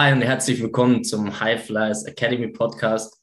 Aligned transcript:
Hi 0.00 0.12
und 0.12 0.22
herzlich 0.22 0.62
willkommen 0.62 1.02
zum 1.02 1.40
High 1.40 1.60
Flyers 1.66 2.04
Academy 2.04 2.46
Podcast. 2.46 3.20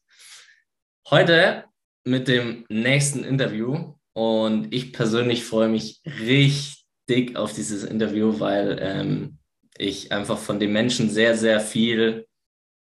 Heute 1.10 1.64
mit 2.04 2.28
dem 2.28 2.66
nächsten 2.68 3.24
Interview 3.24 3.94
und 4.12 4.74
ich 4.74 4.92
persönlich 4.92 5.46
freue 5.46 5.70
mich 5.70 6.02
richtig 6.06 7.38
auf 7.38 7.54
dieses 7.54 7.86
Interview, 7.86 8.42
weil 8.42 8.78
ähm, 8.82 9.38
ich 9.78 10.12
einfach 10.12 10.38
von 10.38 10.60
den 10.60 10.74
Menschen 10.74 11.10
sehr, 11.10 11.38
sehr 11.38 11.62
viel 11.62 12.28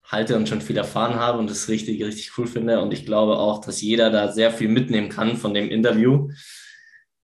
halte 0.03 0.35
und 0.35 0.49
schon 0.49 0.59
viel 0.59 0.75
erfahren 0.75 1.15
habe 1.15 1.39
und 1.39 1.49
das 1.49 1.69
richtig, 1.69 2.03
richtig 2.03 2.37
cool 2.37 2.47
finde. 2.47 2.81
Und 2.81 2.91
ich 2.91 3.05
glaube 3.05 3.37
auch, 3.37 3.61
dass 3.61 3.81
jeder 3.81 4.09
da 4.09 4.29
sehr 4.29 4.51
viel 4.51 4.67
mitnehmen 4.67 5.07
kann 5.07 5.37
von 5.37 5.53
dem 5.53 5.69
Interview. 5.69 6.29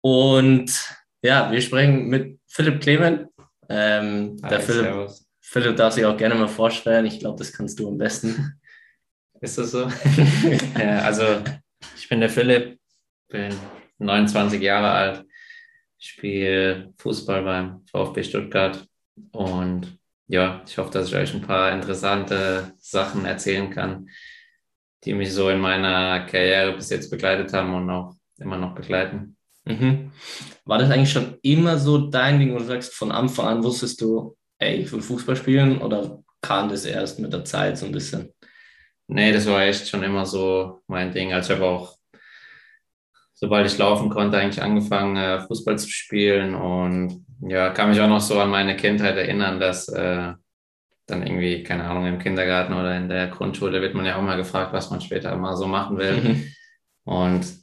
Und 0.02 0.70
ja, 1.22 1.50
wir 1.50 1.62
sprechen 1.62 2.08
mit 2.08 2.38
Philipp 2.46 2.82
Clement. 2.82 3.28
Ähm, 3.70 4.36
Hi, 4.42 4.50
der 4.50 4.60
Philipp, 4.60 4.82
servus. 4.82 5.29
Philipp 5.50 5.74
darf 5.74 5.94
sich 5.94 6.04
auch 6.04 6.16
gerne 6.16 6.36
mal 6.36 6.46
vorstellen. 6.46 7.06
Ich 7.06 7.18
glaube, 7.18 7.36
das 7.36 7.52
kannst 7.52 7.80
du 7.80 7.88
am 7.88 7.98
besten. 7.98 8.60
Ist 9.40 9.58
das 9.58 9.72
so? 9.72 9.88
ja, 10.78 11.00
also 11.00 11.24
ich 11.96 12.08
bin 12.08 12.20
der 12.20 12.30
Philipp, 12.30 12.78
bin 13.26 13.52
29 13.98 14.62
Jahre 14.62 14.90
alt, 14.92 15.24
spiele 15.98 16.94
Fußball 16.98 17.42
beim 17.42 17.84
VfB 17.90 18.22
Stuttgart 18.22 18.86
und 19.32 19.98
ja, 20.28 20.62
ich 20.68 20.78
hoffe, 20.78 20.92
dass 20.92 21.08
ich 21.08 21.16
euch 21.16 21.34
ein 21.34 21.42
paar 21.42 21.72
interessante 21.72 22.72
Sachen 22.78 23.24
erzählen 23.24 23.70
kann, 23.70 24.08
die 25.02 25.14
mich 25.14 25.32
so 25.32 25.50
in 25.50 25.58
meiner 25.58 26.26
Karriere 26.26 26.74
bis 26.74 26.90
jetzt 26.90 27.10
begleitet 27.10 27.52
haben 27.52 27.74
und 27.74 27.90
auch 27.90 28.14
immer 28.38 28.56
noch 28.56 28.76
begleiten. 28.76 29.36
Mhm. 29.64 30.12
War 30.64 30.78
das 30.78 30.92
eigentlich 30.92 31.10
schon 31.10 31.38
immer 31.42 31.76
so 31.76 32.08
dein 32.08 32.38
Ding, 32.38 32.54
wo 32.54 32.58
du 32.58 32.64
sagst, 32.66 32.94
von 32.94 33.10
Anfang 33.10 33.48
an 33.48 33.64
wusstest 33.64 34.00
du, 34.00 34.36
ey, 34.60 34.76
ich 34.76 34.92
will 34.92 35.02
Fußball 35.02 35.36
spielen 35.36 35.78
oder 35.78 36.22
kam 36.40 36.68
das 36.68 36.84
erst 36.84 37.18
mit 37.18 37.32
der 37.32 37.44
Zeit 37.44 37.76
so 37.76 37.86
ein 37.86 37.92
bisschen? 37.92 38.32
Nee, 39.08 39.32
das 39.32 39.46
war 39.46 39.62
echt 39.62 39.88
schon 39.88 40.02
immer 40.04 40.24
so 40.24 40.82
mein 40.86 41.12
Ding. 41.12 41.32
Also 41.32 41.52
ich 41.52 41.58
habe 41.58 41.68
auch, 41.68 41.96
sobald 43.34 43.66
ich 43.66 43.76
laufen 43.76 44.08
konnte, 44.08 44.38
eigentlich 44.38 44.62
angefangen, 44.62 45.16
äh, 45.16 45.40
Fußball 45.40 45.78
zu 45.78 45.88
spielen 45.90 46.54
und 46.54 47.26
ja, 47.40 47.70
kann 47.70 47.88
mich 47.90 48.00
auch 48.00 48.08
noch 48.08 48.20
so 48.20 48.38
an 48.38 48.50
meine 48.50 48.76
Kindheit 48.76 49.16
erinnern, 49.16 49.58
dass 49.58 49.88
äh, 49.88 50.32
dann 51.06 51.26
irgendwie, 51.26 51.62
keine 51.64 51.84
Ahnung, 51.84 52.06
im 52.06 52.18
Kindergarten 52.18 52.74
oder 52.74 52.96
in 52.96 53.08
der 53.08 53.28
Grundschule 53.28 53.80
wird 53.82 53.94
man 53.94 54.06
ja 54.06 54.16
auch 54.16 54.22
mal 54.22 54.36
gefragt, 54.36 54.72
was 54.72 54.90
man 54.90 55.00
später 55.00 55.34
mal 55.36 55.56
so 55.56 55.66
machen 55.66 55.98
will. 55.98 56.52
Und 57.04 57.59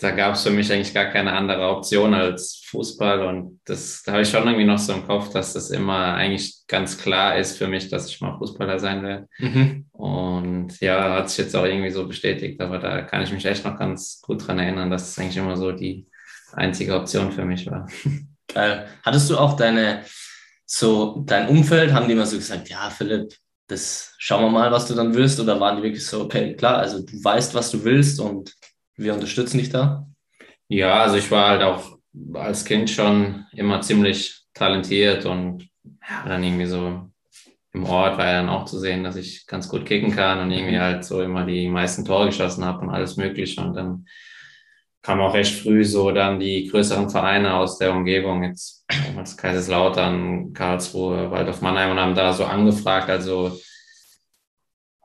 da 0.00 0.12
gab 0.12 0.34
es 0.34 0.42
für 0.42 0.50
mich 0.50 0.72
eigentlich 0.72 0.94
gar 0.94 1.06
keine 1.06 1.32
andere 1.32 1.68
Option 1.68 2.14
als 2.14 2.62
Fußball. 2.66 3.26
Und 3.26 3.60
das, 3.66 4.02
da 4.02 4.12
habe 4.12 4.22
ich 4.22 4.30
schon 4.30 4.46
irgendwie 4.46 4.64
noch 4.64 4.78
so 4.78 4.94
im 4.94 5.06
Kopf, 5.06 5.30
dass 5.30 5.52
das 5.52 5.70
immer 5.70 6.14
eigentlich 6.14 6.62
ganz 6.66 6.96
klar 6.96 7.36
ist 7.36 7.58
für 7.58 7.68
mich, 7.68 7.90
dass 7.90 8.08
ich 8.08 8.20
mal 8.22 8.38
Fußballer 8.38 8.78
sein 8.78 9.02
werde. 9.02 9.28
Mhm. 9.38 9.86
Und 9.92 10.80
ja, 10.80 11.16
hat 11.16 11.28
sich 11.28 11.44
jetzt 11.44 11.54
auch 11.54 11.66
irgendwie 11.66 11.90
so 11.90 12.08
bestätigt. 12.08 12.60
Aber 12.62 12.78
da 12.78 13.02
kann 13.02 13.22
ich 13.22 13.30
mich 13.30 13.44
echt 13.44 13.64
noch 13.66 13.78
ganz 13.78 14.22
gut 14.22 14.46
dran 14.46 14.58
erinnern, 14.58 14.90
dass 14.90 15.10
es 15.10 15.18
eigentlich 15.18 15.36
immer 15.36 15.56
so 15.56 15.72
die 15.72 16.06
einzige 16.54 16.94
Option 16.94 17.30
für 17.30 17.44
mich 17.44 17.66
war. 17.70 17.86
Geil. 18.48 18.88
Hattest 19.04 19.28
du 19.28 19.36
auch 19.36 19.54
deine, 19.54 20.02
so 20.64 21.22
dein 21.26 21.48
Umfeld, 21.48 21.92
haben 21.92 22.06
die 22.06 22.14
immer 22.14 22.26
so 22.26 22.36
gesagt, 22.36 22.70
ja, 22.70 22.88
Philipp, 22.88 23.34
das 23.66 24.14
schauen 24.16 24.44
wir 24.44 24.50
mal, 24.50 24.72
was 24.72 24.86
du 24.86 24.94
dann 24.94 25.14
willst? 25.14 25.38
Oder 25.38 25.60
waren 25.60 25.76
die 25.76 25.82
wirklich 25.82 26.06
so, 26.06 26.22
okay, 26.22 26.56
klar, 26.56 26.78
also 26.78 27.04
du 27.04 27.22
weißt, 27.22 27.54
was 27.54 27.70
du 27.70 27.84
willst 27.84 28.18
und 28.18 28.54
wir 29.00 29.14
unterstützen 29.14 29.58
dich 29.58 29.70
da? 29.70 30.06
Ja, 30.68 31.02
also 31.02 31.16
ich 31.16 31.30
war 31.30 31.48
halt 31.48 31.62
auch 31.62 31.98
als 32.34 32.64
Kind 32.64 32.90
schon 32.90 33.46
immer 33.52 33.80
ziemlich 33.80 34.44
talentiert 34.54 35.24
und 35.26 35.68
ja, 35.84 36.24
dann 36.26 36.42
irgendwie 36.44 36.66
so 36.66 37.10
im 37.72 37.84
Ort 37.84 38.18
war 38.18 38.26
ja 38.26 38.32
dann 38.34 38.48
auch 38.48 38.64
zu 38.64 38.78
sehen, 38.78 39.04
dass 39.04 39.16
ich 39.16 39.46
ganz 39.46 39.68
gut 39.68 39.86
kicken 39.86 40.10
kann 40.10 40.40
und 40.40 40.50
irgendwie 40.50 40.76
mhm. 40.76 40.80
halt 40.80 41.04
so 41.04 41.22
immer 41.22 41.46
die 41.46 41.68
meisten 41.68 42.04
Tore 42.04 42.26
geschossen 42.26 42.64
habe 42.64 42.80
und 42.80 42.90
alles 42.90 43.16
Mögliche. 43.16 43.60
Und 43.60 43.74
dann 43.74 44.06
kam 45.02 45.20
auch 45.20 45.34
recht 45.34 45.62
früh 45.62 45.84
so 45.84 46.10
dann 46.10 46.40
die 46.40 46.66
größeren 46.66 47.08
Vereine 47.10 47.54
aus 47.54 47.78
der 47.78 47.92
Umgebung, 47.92 48.42
jetzt 48.42 48.84
als 49.16 49.36
Kaiserslautern, 49.36 50.52
Karlsruhe, 50.52 51.30
Waldorf 51.30 51.62
Mannheim 51.62 51.92
und 51.92 52.00
haben 52.00 52.14
da 52.14 52.32
so 52.32 52.44
angefragt. 52.44 53.08
Also 53.08 53.58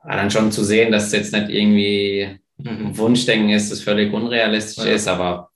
war 0.02 0.16
dann 0.16 0.30
schon 0.30 0.52
zu 0.52 0.64
sehen, 0.64 0.92
dass 0.92 1.06
es 1.06 1.12
jetzt 1.12 1.32
nicht 1.32 1.48
irgendwie 1.48 2.40
mhm. 2.58 2.96
Wunschdenken 2.96 3.50
ist, 3.50 3.70
das 3.70 3.82
völlig 3.82 4.12
unrealistisch 4.12 4.84
ja. 4.84 4.92
ist, 4.92 5.08
aber 5.08 5.50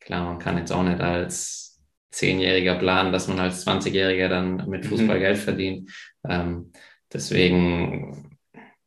klar, 0.00 0.24
man 0.24 0.38
kann 0.38 0.58
jetzt 0.58 0.72
auch 0.72 0.82
nicht 0.82 1.00
als 1.00 1.80
Zehnjähriger 2.10 2.74
planen, 2.74 3.12
dass 3.12 3.28
man 3.28 3.40
als 3.40 3.66
20-Jähriger 3.66 4.28
dann 4.28 4.68
mit 4.68 4.86
Fußball 4.86 5.16
mhm. 5.16 5.20
Geld 5.20 5.38
verdient. 5.38 5.90
Ähm, 6.28 6.72
deswegen, 7.12 8.38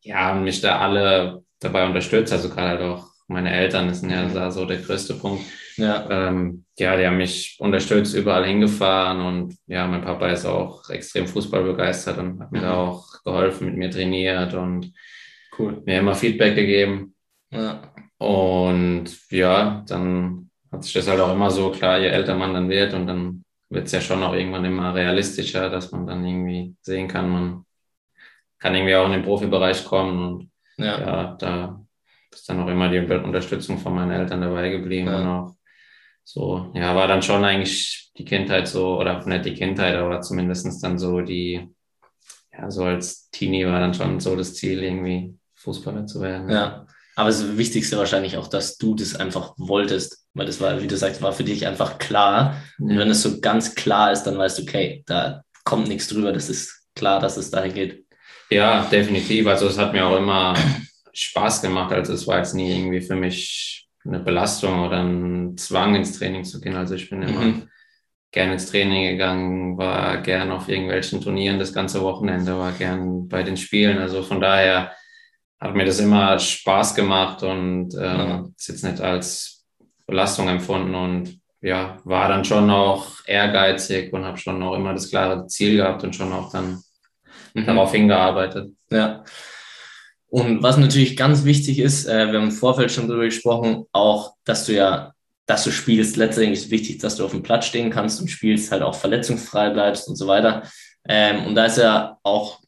ja, 0.01 0.17
haben 0.17 0.43
mich 0.43 0.61
da 0.61 0.79
alle 0.79 1.43
dabei 1.59 1.85
unterstützt, 1.85 2.31
also 2.31 2.49
gerade 2.49 2.69
halt 2.69 2.81
auch 2.81 3.15
meine 3.27 3.51
Eltern 3.51 3.93
sind 3.93 4.11
ja 4.11 4.27
da 4.27 4.51
so 4.51 4.65
der 4.65 4.77
größte 4.77 5.15
Punkt. 5.15 5.43
Ja. 5.77 6.07
Ähm, 6.09 6.65
ja, 6.77 6.95
die 6.95 7.05
haben 7.05 7.17
mich 7.17 7.57
unterstützt, 7.59 8.15
überall 8.15 8.45
hingefahren 8.45 9.21
und 9.21 9.57
ja, 9.67 9.87
mein 9.87 10.03
Papa 10.03 10.29
ist 10.29 10.45
auch 10.45 10.89
extrem 10.89 11.27
Fußball 11.27 11.63
begeistert 11.63 12.17
und 12.19 12.39
hat 12.39 12.51
mir 12.51 12.59
mhm. 12.59 12.63
da 12.63 12.73
auch 12.75 13.23
geholfen, 13.23 13.67
mit 13.67 13.77
mir 13.77 13.89
trainiert 13.89 14.53
und 14.53 14.93
cool. 15.57 15.81
mir 15.85 15.99
immer 15.99 16.13
Feedback 16.13 16.55
gegeben. 16.55 17.14
Ja. 17.55 17.81
Und 18.17 19.31
ja, 19.31 19.83
dann 19.87 20.49
hat 20.71 20.83
sich 20.83 20.93
das 20.93 21.07
halt 21.07 21.19
auch 21.19 21.31
immer 21.33 21.51
so 21.51 21.71
klar, 21.71 21.99
je 21.99 22.07
älter 22.07 22.35
man 22.35 22.53
dann 22.53 22.69
wird 22.69 22.93
und 22.93 23.07
dann 23.07 23.43
wird 23.69 23.87
es 23.87 23.91
ja 23.91 24.01
schon 24.01 24.23
auch 24.23 24.33
irgendwann 24.33 24.65
immer 24.65 24.93
realistischer, 24.93 25.69
dass 25.69 25.91
man 25.91 26.05
dann 26.07 26.25
irgendwie 26.25 26.75
sehen 26.81 27.07
kann, 27.07 27.29
man 27.29 27.65
kann 28.59 28.75
irgendwie 28.75 28.95
auch 28.95 29.05
in 29.05 29.13
den 29.13 29.23
Profibereich 29.23 29.85
kommen 29.85 30.19
und 30.19 30.51
ja, 30.77 30.99
ja 30.99 31.35
da 31.39 31.85
ist 32.31 32.49
dann 32.49 32.61
auch 32.61 32.67
immer 32.67 32.89
die 32.89 32.99
Unterstützung 32.99 33.77
von 33.77 33.95
meinen 33.95 34.11
Eltern 34.11 34.41
dabei 34.41 34.69
geblieben 34.69 35.07
ja. 35.07 35.19
und 35.19 35.27
auch 35.27 35.55
so, 36.23 36.71
ja, 36.73 36.95
war 36.95 37.07
dann 37.07 37.21
schon 37.21 37.43
eigentlich 37.45 38.11
die 38.17 38.25
Kindheit 38.25 38.67
so, 38.67 38.99
oder 38.99 39.23
nicht 39.25 39.45
die 39.45 39.53
Kindheit, 39.53 39.95
aber 39.95 40.21
zumindestens 40.21 40.79
dann 40.81 40.97
so 40.97 41.21
die, 41.21 41.69
ja, 42.51 42.71
so 42.71 42.83
als 42.85 43.29
Teenie 43.29 43.65
war 43.67 43.79
dann 43.79 43.93
schon 43.93 44.19
so 44.19 44.35
das 44.35 44.55
Ziel, 44.55 44.83
irgendwie 44.83 45.37
Fußballer 45.53 46.07
zu 46.07 46.21
werden. 46.21 46.49
Ja. 46.49 46.87
Aber 47.15 47.29
das 47.29 47.57
Wichtigste 47.57 47.97
wahrscheinlich 47.97 48.37
auch, 48.37 48.47
dass 48.47 48.77
du 48.77 48.93
das 48.93 49.15
einfach 49.15 49.53
wolltest, 49.57 50.27
weil 50.33 50.45
das 50.45 50.59
war, 50.59 50.81
wie 50.81 50.87
du 50.87 50.97
sagst, 50.97 51.21
war 51.21 51.31
für 51.31 51.45
dich 51.45 51.65
einfach 51.65 51.97
klar. 51.97 52.61
Und 52.77 52.97
wenn 52.97 53.09
es 53.09 53.21
so 53.21 53.39
ganz 53.39 53.73
klar 53.73 54.11
ist, 54.11 54.23
dann 54.23 54.37
weißt 54.37 54.59
du, 54.59 54.63
okay, 54.63 55.03
da 55.05 55.41
kommt 55.63 55.87
nichts 55.87 56.07
drüber, 56.07 56.33
das 56.33 56.49
ist 56.49 56.83
klar, 56.93 57.19
dass 57.21 57.37
es 57.37 57.51
dahin 57.51 57.73
geht. 57.73 58.05
Ja, 58.49 58.83
definitiv. 58.85 59.47
Also 59.47 59.67
es 59.67 59.77
hat 59.77 59.93
mir 59.93 60.05
auch 60.05 60.17
immer 60.17 60.55
Spaß 61.13 61.61
gemacht. 61.61 61.93
Also 61.93 62.13
es 62.13 62.27
war 62.27 62.37
jetzt 62.37 62.53
nie 62.53 62.77
irgendwie 62.77 63.01
für 63.01 63.15
mich 63.15 63.87
eine 64.05 64.19
Belastung 64.19 64.85
oder 64.85 65.01
ein 65.01 65.57
Zwang 65.57 65.95
ins 65.95 66.19
Training 66.19 66.43
zu 66.43 66.59
gehen. 66.59 66.75
Also 66.75 66.95
ich 66.95 67.09
bin 67.09 67.23
immer 67.23 67.41
mhm. 67.41 67.69
gerne 68.31 68.53
ins 68.53 68.69
Training 68.69 69.11
gegangen, 69.11 69.77
war 69.77 70.17
gern 70.17 70.51
auf 70.51 70.69
irgendwelchen 70.69 71.21
Turnieren 71.21 71.59
das 71.59 71.73
ganze 71.73 72.01
Wochenende, 72.01 72.57
war 72.57 72.73
gern 72.73 73.27
bei 73.27 73.41
den 73.41 73.57
Spielen. 73.57 73.97
Also 73.97 74.21
von 74.21 74.41
daher 74.41 74.91
hat 75.59 75.75
mir 75.75 75.85
das 75.85 75.99
immer 75.99 76.37
Spaß 76.37 76.95
gemacht 76.95 77.43
und 77.43 77.93
ähm, 77.95 77.99
ja. 77.99 78.45
ist 78.57 78.67
jetzt 78.67 78.83
nicht 78.83 79.01
als 79.01 79.65
Belastung 80.05 80.47
empfunden 80.47 80.93
und 80.93 81.39
ja, 81.61 81.97
war 82.03 82.27
dann 82.27 82.45
schon 82.45 82.69
auch 82.69 83.07
ehrgeizig 83.25 84.13
und 84.13 84.23
habe 84.23 84.37
schon 84.37 84.61
auch 84.61 84.75
immer 84.75 84.93
das 84.93 85.09
klare 85.09 85.47
Ziel 85.47 85.77
gehabt 85.77 86.03
und 86.03 86.15
schon 86.15 86.31
auch 86.31 86.51
dann 86.51 86.81
mhm. 87.53 87.65
darauf 87.65 87.91
hingearbeitet. 87.91 88.71
Ja. 88.91 89.23
Und 90.27 90.61
was 90.61 90.77
natürlich 90.77 91.17
ganz 91.17 91.45
wichtig 91.45 91.79
ist, 91.79 92.05
äh, 92.05 92.31
wir 92.31 92.39
haben 92.39 92.49
im 92.49 92.51
Vorfeld 92.51 92.91
schon 92.91 93.07
darüber 93.07 93.25
gesprochen, 93.25 93.85
auch, 93.93 94.35
dass 94.43 94.65
du 94.65 94.73
ja, 94.73 95.13
dass 95.47 95.63
du 95.63 95.71
spielst, 95.71 96.17
letztendlich 96.17 96.59
ist 96.59 96.71
wichtig, 96.71 96.99
dass 96.99 97.15
du 97.15 97.25
auf 97.25 97.31
dem 97.31 97.43
Platz 97.43 97.65
stehen 97.65 97.89
kannst 97.89 98.19
und 98.19 98.27
spielst, 98.27 98.71
halt 98.71 98.81
auch 98.81 98.95
verletzungsfrei 98.95 99.69
bleibst 99.69 100.07
und 100.07 100.15
so 100.15 100.27
weiter. 100.27 100.63
Ähm, 101.07 101.45
und 101.45 101.55
da 101.55 101.65
ist 101.65 101.77
ja 101.77 102.17
auch 102.23 102.59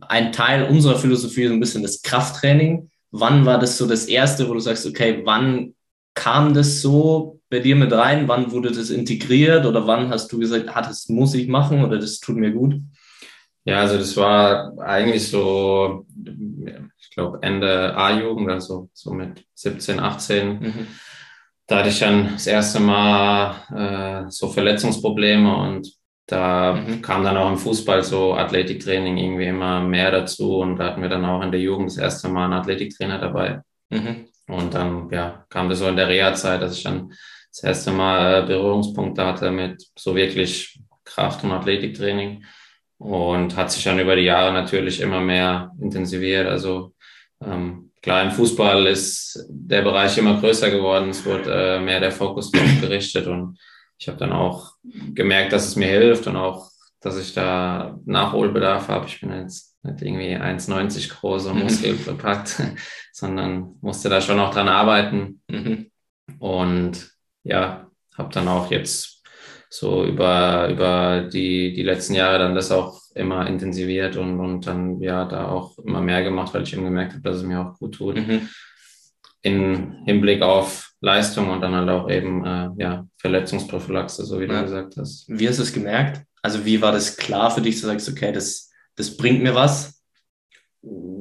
ein 0.00 0.32
Teil 0.32 0.64
unserer 0.64 0.98
Philosophie 0.98 1.46
so 1.46 1.52
ein 1.52 1.60
bisschen 1.60 1.82
das 1.82 2.02
Krafttraining. 2.02 2.90
Wann 3.10 3.46
war 3.46 3.58
das 3.58 3.78
so 3.78 3.86
das 3.86 4.06
erste, 4.06 4.48
wo 4.48 4.54
du 4.54 4.60
sagst, 4.60 4.86
okay, 4.86 5.22
wann 5.24 5.74
kam 6.14 6.54
das 6.54 6.82
so 6.82 7.40
bei 7.48 7.60
dir 7.60 7.76
mit 7.76 7.92
rein? 7.92 8.28
Wann 8.28 8.50
wurde 8.52 8.72
das 8.72 8.90
integriert 8.90 9.64
oder 9.66 9.86
wann 9.86 10.10
hast 10.10 10.32
du 10.32 10.38
gesagt, 10.38 10.68
ah, 10.74 10.82
das 10.82 11.08
muss 11.08 11.34
ich 11.34 11.48
machen 11.48 11.84
oder 11.84 11.98
das 11.98 12.20
tut 12.20 12.36
mir 12.36 12.52
gut? 12.52 12.80
Ja, 13.64 13.80
also 13.80 13.98
das 13.98 14.16
war 14.16 14.78
eigentlich 14.78 15.28
so, 15.28 16.06
ich 16.98 17.10
glaube, 17.10 17.38
Ende 17.42 17.96
A-Jugend, 17.96 18.48
also 18.48 18.90
so 18.92 19.12
mit 19.12 19.44
17, 19.54 19.98
18. 19.98 20.48
Mhm. 20.60 20.86
Da 21.66 21.78
hatte 21.78 21.88
ich 21.88 21.98
dann 21.98 22.34
das 22.34 22.46
erste 22.46 22.78
Mal 22.78 24.26
äh, 24.26 24.30
so 24.30 24.48
Verletzungsprobleme 24.48 25.56
und 25.56 25.92
da 26.26 26.74
mhm. 26.74 27.02
kam 27.02 27.22
dann 27.22 27.36
auch 27.36 27.50
im 27.50 27.58
Fußball 27.58 28.02
so 28.02 28.34
Athletiktraining 28.34 29.16
irgendwie 29.16 29.46
immer 29.46 29.80
mehr 29.80 30.10
dazu 30.10 30.58
und 30.58 30.76
da 30.76 30.86
hatten 30.86 31.02
wir 31.02 31.08
dann 31.08 31.24
auch 31.24 31.42
in 31.42 31.52
der 31.52 31.60
Jugend 31.60 31.90
das 31.90 31.98
erste 31.98 32.28
Mal 32.28 32.44
einen 32.44 32.54
Athletiktrainer 32.54 33.18
dabei. 33.18 33.60
Mhm. 33.90 34.26
Und 34.48 34.74
dann 34.74 35.08
ja, 35.10 35.44
kam 35.48 35.68
das 35.68 35.78
so 35.78 35.88
in 35.88 35.96
der 35.96 36.08
Reha-Zeit, 36.08 36.62
dass 36.62 36.76
ich 36.76 36.82
dann 36.82 37.12
das 37.50 37.62
erste 37.62 37.90
Mal 37.92 38.42
äh, 38.42 38.46
Berührungspunkte 38.46 39.24
hatte 39.24 39.50
mit 39.50 39.82
so 39.96 40.14
wirklich 40.14 40.80
Kraft- 41.04 41.44
und 41.44 41.52
Athletiktraining. 41.52 42.44
und 42.98 43.56
hat 43.56 43.70
sich 43.70 43.84
dann 43.84 43.98
über 43.98 44.16
die 44.16 44.22
Jahre 44.22 44.52
natürlich 44.52 45.00
immer 45.00 45.20
mehr 45.20 45.70
intensiviert. 45.80 46.46
Also 46.46 46.94
ähm, 47.44 47.92
klar, 48.02 48.22
im 48.22 48.30
Fußball 48.30 48.86
ist 48.86 49.46
der 49.48 49.82
Bereich 49.82 50.16
immer 50.18 50.40
größer 50.40 50.70
geworden. 50.70 51.10
Es 51.10 51.24
wird 51.24 51.46
äh, 51.48 51.78
mehr 51.78 52.00
der 52.00 52.12
Fokus 52.12 52.50
gerichtet 52.52 53.26
und 53.26 53.58
ich 53.98 54.08
habe 54.08 54.18
dann 54.18 54.32
auch 54.32 54.74
gemerkt, 55.14 55.52
dass 55.52 55.66
es 55.66 55.76
mir 55.76 55.88
hilft 55.88 56.26
und 56.26 56.36
auch, 56.36 56.70
dass 57.00 57.18
ich 57.18 57.34
da 57.34 57.98
Nachholbedarf 58.04 58.88
habe. 58.88 59.06
Ich 59.06 59.20
bin 59.20 59.32
jetzt 59.32 59.76
nicht 59.82 60.02
irgendwie 60.02 60.36
1,90 60.36 61.10
groß 61.10 61.46
und 61.46 61.58
muskelbepackt, 61.62 62.62
sondern 63.12 63.76
musste 63.80 64.08
da 64.08 64.20
schon 64.20 64.40
auch 64.40 64.52
dran 64.52 64.68
arbeiten. 64.68 65.40
Mhm. 65.48 65.90
Und 66.38 67.10
ja, 67.44 67.86
habe 68.16 68.32
dann 68.32 68.48
auch 68.48 68.70
jetzt 68.70 69.22
so 69.68 70.04
über, 70.04 70.68
über 70.68 71.22
die, 71.22 71.72
die 71.72 71.82
letzten 71.82 72.14
Jahre 72.14 72.38
dann 72.38 72.54
das 72.54 72.70
auch 72.70 73.00
immer 73.14 73.46
intensiviert 73.46 74.16
und, 74.16 74.38
und 74.40 74.66
dann 74.66 75.00
ja 75.00 75.24
da 75.24 75.48
auch 75.48 75.78
immer 75.78 76.00
mehr 76.00 76.22
gemacht, 76.22 76.52
weil 76.54 76.62
ich 76.62 76.72
eben 76.72 76.84
gemerkt 76.84 77.12
habe, 77.12 77.22
dass 77.22 77.36
es 77.36 77.42
mir 77.42 77.60
auch 77.60 77.78
gut 77.78 77.94
tut. 77.94 78.16
Mhm. 78.16 78.48
In 79.42 80.02
Hinblick 80.04 80.42
auf 80.42 80.85
Leistung 81.00 81.50
und 81.50 81.60
dann 81.60 81.74
halt 81.74 81.88
auch 81.88 82.10
eben 82.10 82.44
äh, 82.44 82.70
ja, 82.78 83.06
Verletzungsprophylaxe, 83.18 84.24
so 84.24 84.40
wie 84.40 84.46
ja. 84.46 84.58
du 84.58 84.62
gesagt 84.62 84.96
hast. 84.96 85.26
Wie 85.28 85.48
hast 85.48 85.58
du 85.58 85.62
es 85.62 85.72
gemerkt? 85.72 86.22
Also 86.42 86.64
wie 86.64 86.80
war 86.80 86.92
das 86.92 87.16
klar 87.16 87.50
für 87.50 87.60
dich, 87.60 87.80
du 87.80 87.86
sagst, 87.86 88.08
okay, 88.08 88.32
das, 88.32 88.70
das 88.94 89.16
bringt 89.16 89.42
mir 89.42 89.54
was? 89.54 90.02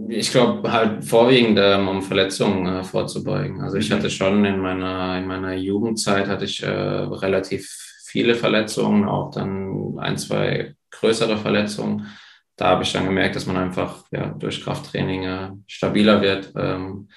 Ich 0.07 0.31
glaube 0.31 0.71
halt 0.71 1.03
vorwiegend, 1.03 1.57
ähm, 1.59 1.87
um 1.87 2.01
Verletzungen 2.03 2.67
äh, 2.67 2.83
vorzubeugen. 2.83 3.61
Also 3.61 3.77
ich 3.77 3.89
mhm. 3.89 3.95
hatte 3.95 4.09
schon 4.09 4.45
in 4.45 4.59
meiner, 4.59 5.17
in 5.17 5.25
meiner 5.25 5.53
Jugendzeit 5.55 6.27
hatte 6.27 6.45
ich 6.45 6.61
äh, 6.61 6.69
relativ 6.69 7.67
viele 8.05 8.35
Verletzungen, 8.35 9.05
auch 9.05 9.31
dann 9.31 9.97
ein, 9.97 10.17
zwei 10.17 10.75
größere 10.91 11.37
Verletzungen. 11.37 12.07
Da 12.55 12.67
habe 12.67 12.83
ich 12.83 12.93
dann 12.93 13.05
gemerkt, 13.05 13.35
dass 13.35 13.47
man 13.47 13.57
einfach 13.57 14.05
ja, 14.11 14.27
durch 14.27 14.63
Krafttraining 14.63 15.23
äh, 15.23 15.49
stabiler 15.67 16.21
wird, 16.21 16.53
ähm, 16.55 17.09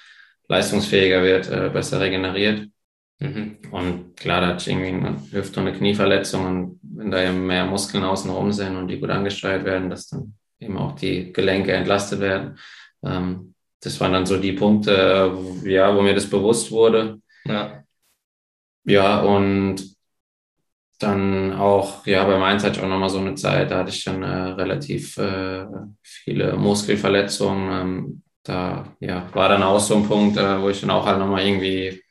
leistungsfähiger 0.49 1.23
wird, 1.23 1.49
äh, 1.49 1.69
besser 1.71 2.01
regeneriert. 2.01 2.67
Mhm. 3.19 3.57
Und 3.71 4.15
klar, 4.17 4.41
da 4.41 4.47
hatte 4.47 4.61
ich 4.61 4.67
irgendwie 4.75 5.07
eine 5.07 5.21
Hüft- 5.31 5.57
und 5.57 5.67
eine 5.67 5.77
Knieverletzung 5.77 6.45
und 6.45 6.79
wenn 6.81 7.11
da 7.11 7.31
mehr 7.31 7.65
Muskeln 7.65 8.03
außenrum 8.03 8.51
sind 8.51 8.75
und 8.75 8.87
die 8.87 8.99
gut 8.99 9.09
angesteuert 9.09 9.65
werden, 9.65 9.89
dass 9.89 10.07
dann 10.07 10.33
eben 10.59 10.77
auch 10.77 10.95
die 10.95 11.31
Gelenke 11.31 11.73
entlastet 11.73 12.19
werden. 12.19 12.57
Ähm, 13.03 13.53
das 13.81 13.99
waren 13.99 14.13
dann 14.13 14.25
so 14.25 14.37
die 14.37 14.53
Punkte, 14.53 15.31
wo, 15.33 15.65
ja, 15.65 15.95
wo 15.95 16.01
mir 16.01 16.13
das 16.13 16.29
bewusst 16.29 16.71
wurde. 16.71 17.21
Ja. 17.45 17.83
Ja, 18.85 19.21
und 19.21 19.95
dann 20.99 21.53
auch, 21.53 22.05
ja, 22.05 22.25
bei 22.25 22.37
Mainz 22.37 22.63
hatte 22.63 22.79
ich 22.79 22.85
auch 22.85 22.89
nochmal 22.89 23.09
so 23.09 23.19
eine 23.19 23.35
Zeit, 23.35 23.71
da 23.71 23.79
hatte 23.79 23.91
ich 23.91 24.03
dann 24.03 24.23
äh, 24.23 24.27
relativ 24.27 25.17
äh, 25.17 25.65
viele 26.01 26.57
Muskelverletzungen. 26.57 27.81
Ähm, 27.81 28.23
da 28.49 28.85
ja, 28.99 29.27
war 29.33 29.49
dann 29.49 29.63
auch 29.63 29.79
so 29.79 29.95
ein 29.95 30.07
Punkt, 30.07 30.37
äh, 30.37 30.61
wo 30.61 30.69
ich 30.69 30.81
dann 30.81 30.89
auch 30.89 31.05
halt 31.05 31.19
nochmal 31.19 31.45
irgendwie 31.45 32.01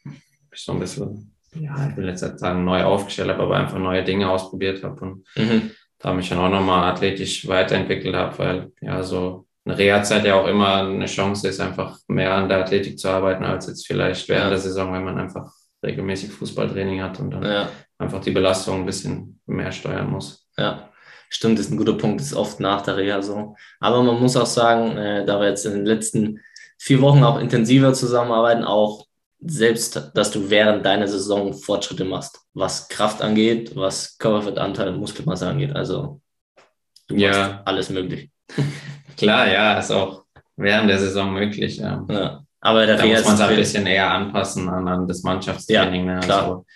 so 0.55 0.73
ein 0.73 0.79
bisschen, 0.79 1.35
ja, 1.55 1.89
ich 1.89 1.97
will 1.97 2.07
jetzt 2.07 2.23
nicht 2.23 2.39
sagen 2.39 2.65
neu 2.65 2.85
aufgestellt 2.85 3.31
habe, 3.31 3.43
aber 3.43 3.57
einfach 3.57 3.79
neue 3.79 4.05
Dinge 4.05 4.31
ausprobiert 4.31 4.83
habe 4.85 5.01
und 5.01 5.27
mhm. 5.37 5.71
da 5.99 6.13
mich 6.13 6.29
dann 6.29 6.39
auch 6.39 6.49
nochmal 6.49 6.93
athletisch 6.93 7.47
weiterentwickelt 7.49 8.15
habe, 8.15 8.39
weil 8.39 8.73
ja, 8.81 9.03
so 9.03 9.47
eine 9.65 9.77
Reha-Zeit 9.77 10.25
ja 10.25 10.37
auch 10.37 10.47
immer 10.47 10.83
eine 10.89 11.07
Chance 11.07 11.49
ist, 11.49 11.61
einfach 11.61 11.99
mehr 12.07 12.35
an 12.35 12.49
der 12.49 12.59
Athletik 12.59 12.99
zu 12.99 13.09
arbeiten, 13.09 13.45
als 13.45 13.67
jetzt 13.67 13.87
vielleicht 13.87 14.29
während 14.29 14.45
ja. 14.45 14.51
der 14.51 14.59
Saison, 14.59 14.93
wenn 14.93 15.05
man 15.05 15.19
einfach 15.19 15.53
regelmäßig 15.85 16.31
Fußballtraining 16.31 17.03
hat 17.03 17.19
und 17.21 17.33
dann 17.33 17.45
ja. 17.45 17.69
einfach 17.99 18.21
die 18.21 18.31
Belastung 18.31 18.81
ein 18.81 18.87
bisschen 18.87 19.41
mehr 19.47 19.73
steuern 19.73 20.11
muss. 20.11 20.49
Ja, 20.57 20.89
stimmt, 21.29 21.59
das 21.59 21.67
ist 21.67 21.73
ein 21.73 21.79
guter 21.79 21.95
Punkt, 21.95 22.21
ist 22.21 22.35
oft 22.35 22.61
nach 22.61 22.83
der 22.83 22.97
Reha 22.97 23.23
so. 23.23 23.57
Aber 23.81 24.03
man 24.03 24.21
muss 24.21 24.37
auch 24.37 24.47
sagen, 24.47 24.97
äh, 24.97 25.25
da 25.25 25.41
wir 25.41 25.49
jetzt 25.49 25.67
in 25.67 25.73
den 25.73 25.87
letzten 25.87 26.41
vier 26.79 27.01
Wochen 27.01 27.25
auch 27.25 27.39
intensiver 27.39 27.93
zusammenarbeiten, 27.93 28.65
auch 28.65 29.07
selbst, 29.41 30.11
dass 30.15 30.31
du 30.31 30.51
während 30.51 30.85
deiner 30.85 31.07
Saison 31.07 31.55
Fortschritte 31.55 32.05
machst, 32.05 32.41
was 32.55 32.89
Kraft 32.89 33.23
angeht, 33.23 33.77
was 33.77 34.19
Körperfettanteil, 34.19 34.93
Muskelmasse 34.93 35.49
angeht. 35.49 35.75
Also 35.77 36.21
du 37.09 37.17
ja. 37.17 37.31
machst 37.31 37.55
alles 37.67 37.91
möglich. 37.91 38.31
Klar, 39.17 39.49
ja, 39.49 39.79
ist 39.79 39.91
auch 39.91 40.25
während 40.57 40.91
der 40.91 40.99
Saison 40.99 41.33
möglich. 41.33 41.79
Ja. 41.79 42.05
ja. 42.11 42.43
Aber 42.61 42.87
da 42.87 42.95
muss 43.05 43.25
man 43.25 43.35
es 43.35 43.41
ein 43.41 43.57
bisschen 43.57 43.87
eher 43.87 44.11
anpassen 44.11 44.69
an, 44.69 44.89
an 44.89 45.07
das 45.07 45.23
Mannschaftstraining. 45.23 46.07
Ja, 46.07 46.15
ne? 46.15 46.21
klar. 46.21 46.43
Also, 46.43 46.67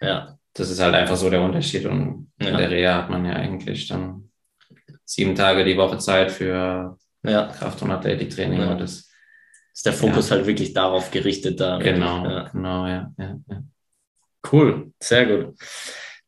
ja. 0.00 0.38
Das 0.54 0.70
ist 0.70 0.80
halt 0.80 0.94
einfach 0.94 1.16
so 1.16 1.30
der 1.30 1.42
Unterschied. 1.42 1.86
Und 1.86 2.30
ja. 2.40 2.48
in 2.48 2.56
der 2.56 2.70
Reha 2.70 2.94
hat 2.96 3.10
man 3.10 3.24
ja 3.24 3.32
eigentlich 3.32 3.88
dann 3.88 4.30
sieben 5.04 5.34
Tage 5.34 5.64
die 5.64 5.76
Woche 5.76 5.98
Zeit 5.98 6.30
für 6.30 6.96
ja. 7.22 7.46
Kraft- 7.46 7.82
und 7.82 7.90
Athletiktraining. 7.90 8.60
Ja. 8.60 8.72
Und 8.72 8.80
das 8.80 9.10
ist 9.74 9.86
der 9.86 9.92
Fokus 9.92 10.28
ja. 10.28 10.36
halt 10.36 10.46
wirklich 10.46 10.72
darauf 10.72 11.10
gerichtet. 11.10 11.60
Da 11.60 11.78
genau, 11.78 12.24
ja. 12.24 12.48
genau, 12.48 12.86
ja, 12.86 13.12
ja, 13.18 13.36
ja. 13.48 13.62
Cool, 14.50 14.92
sehr 15.00 15.26
gut. 15.26 15.54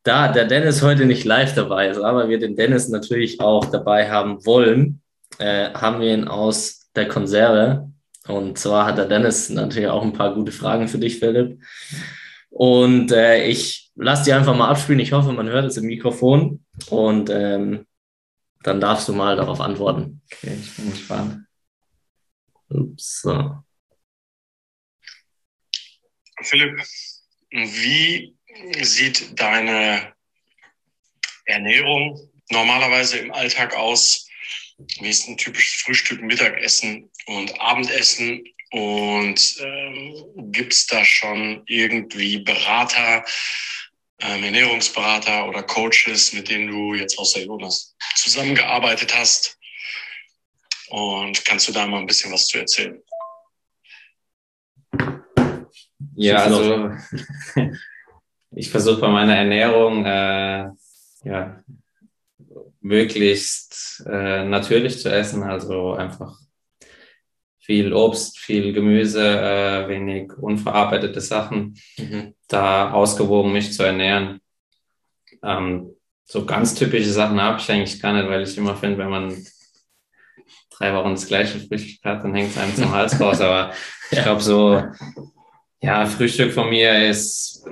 Da 0.03 0.29
der 0.29 0.45
Dennis 0.45 0.83
heute 0.83 1.07
nicht 1.07 1.25
live 1.25 1.55
dabei 1.55 1.89
ist, 1.89 1.99
aber 1.99 2.29
wir 2.29 2.39
den 2.39 2.57
Dennis 2.57 2.89
natürlich 2.89 3.41
auch 3.41 3.65
dabei 3.65 4.11
haben 4.11 4.45
wollen, 4.45 5.01
äh, 5.39 5.71
haben 5.73 6.01
wir 6.01 6.15
ihn 6.15 6.29
aus 6.29 6.91
der 6.95 7.09
Konserve. 7.09 7.91
Und 8.27 8.59
zwar 8.59 8.87
hat 8.87 8.99
der 8.99 9.07
Dennis 9.07 9.51
natürlich 9.51 9.89
auch 9.89 10.03
ein 10.03 10.13
paar 10.13 10.35
gute 10.35 10.53
Fragen 10.53 10.89
für 10.89 10.99
dich, 10.99 11.19
Philipp. 11.19 11.59
Und 12.55 13.11
äh, 13.11 13.49
ich 13.49 13.91
lasse 13.97 14.25
die 14.25 14.33
einfach 14.33 14.55
mal 14.55 14.69
abspielen. 14.69 15.01
Ich 15.01 15.11
hoffe, 15.11 15.33
man 15.33 15.49
hört 15.49 15.65
es 15.65 15.77
im 15.77 15.87
Mikrofon. 15.87 16.65
Und 16.89 17.29
ähm, 17.29 17.85
dann 18.63 18.81
darfst 18.81 19.09
du 19.09 19.13
mal 19.13 19.35
darauf 19.35 19.61
antworten. 19.61 20.23
Okay, 20.33 20.57
ich 20.61 20.77
bin 20.77 20.93
gespannt. 20.93 21.47
Ups. 22.69 23.23
So. 23.23 23.57
Philipp, 26.43 26.81
wie 27.51 28.37
sieht 28.83 29.41
deine 29.41 30.15
Ernährung 31.47 32.31
normalerweise 32.51 33.19
im 33.19 33.33
Alltag 33.33 33.75
aus? 33.75 34.29
Wie 35.01 35.09
ist 35.09 35.27
ein 35.27 35.37
typisches 35.37 35.83
Frühstück, 35.83 36.23
Mittagessen 36.23 37.11
und 37.27 37.61
Abendessen? 37.61 38.45
Und 38.75 39.57
ähm, 39.61 40.51
gibt 40.51 40.73
es 40.73 40.89
da 40.89 41.05
schon 41.05 41.63
irgendwie 41.67 42.41
Berater, 42.41 43.25
ähm, 44.19 44.43
Ernährungsberater 44.43 45.47
oder 45.49 45.63
Coaches, 45.63 46.33
mit 46.33 46.51
denen 46.51 46.67
du 46.67 46.93
jetzt 46.95 47.17
außer 47.17 47.43
Jonas 47.43 47.95
zusammengearbeitet 48.17 49.17
hast? 49.17 49.57
Und 50.89 51.45
kannst 51.45 51.69
du 51.69 51.73
da 51.73 51.87
mal 51.87 52.01
ein 52.01 52.07
bisschen 52.07 52.33
was 52.33 52.49
zu 52.49 52.59
erzählen? 52.59 53.01
Ja, 56.17 56.39
also 56.39 56.91
ich 58.57 58.71
versuche 58.71 59.03
bei 59.03 59.09
meiner 59.09 59.37
Ernährung 59.37 60.05
äh, 60.05 60.67
ja, 61.23 61.63
möglichst 62.81 64.03
äh, 64.05 64.45
natürlich 64.45 65.01
zu 65.01 65.13
essen, 65.13 65.45
also 65.45 65.93
einfach 65.93 66.44
viel 67.65 67.95
Obst, 67.95 68.39
viel 68.39 68.75
Gemüse, 68.75 69.27
äh, 69.27 69.89
wenig 69.89 70.33
unverarbeitete 70.37 71.21
Sachen, 71.21 71.79
mhm. 71.97 72.35
da 72.47 72.93
ausgewogen 72.93 73.53
mich 73.53 73.73
zu 73.73 73.83
ernähren. 73.83 74.41
Ähm, 75.43 75.91
so 76.27 76.45
ganz 76.45 76.75
typische 76.75 77.11
Sachen 77.11 77.41
habe 77.41 77.59
ich 77.59 77.71
eigentlich 77.71 78.01
gar 78.03 78.13
nicht, 78.13 78.29
weil 78.29 78.43
ich 78.43 78.59
immer 78.59 78.77
finde, 78.77 78.99
wenn 78.99 79.11
man 79.11 79.47
drei 80.77 80.95
Wochen 80.95 81.13
das 81.13 81.27
gleiche 81.27 81.59
Frühstück 81.59 82.05
hat, 82.05 82.23
dann 82.23 82.35
hängt 82.35 82.51
es 82.51 82.59
einem 82.59 82.75
zum 82.75 82.93
Hals 82.93 83.19
raus. 83.19 83.41
Aber 83.41 83.73
ich 84.11 84.23
glaube 84.23 84.43
so, 84.43 84.83
ja, 85.81 86.05
Frühstück 86.05 86.53
von 86.53 86.69
mir 86.69 87.09
ist 87.09 87.67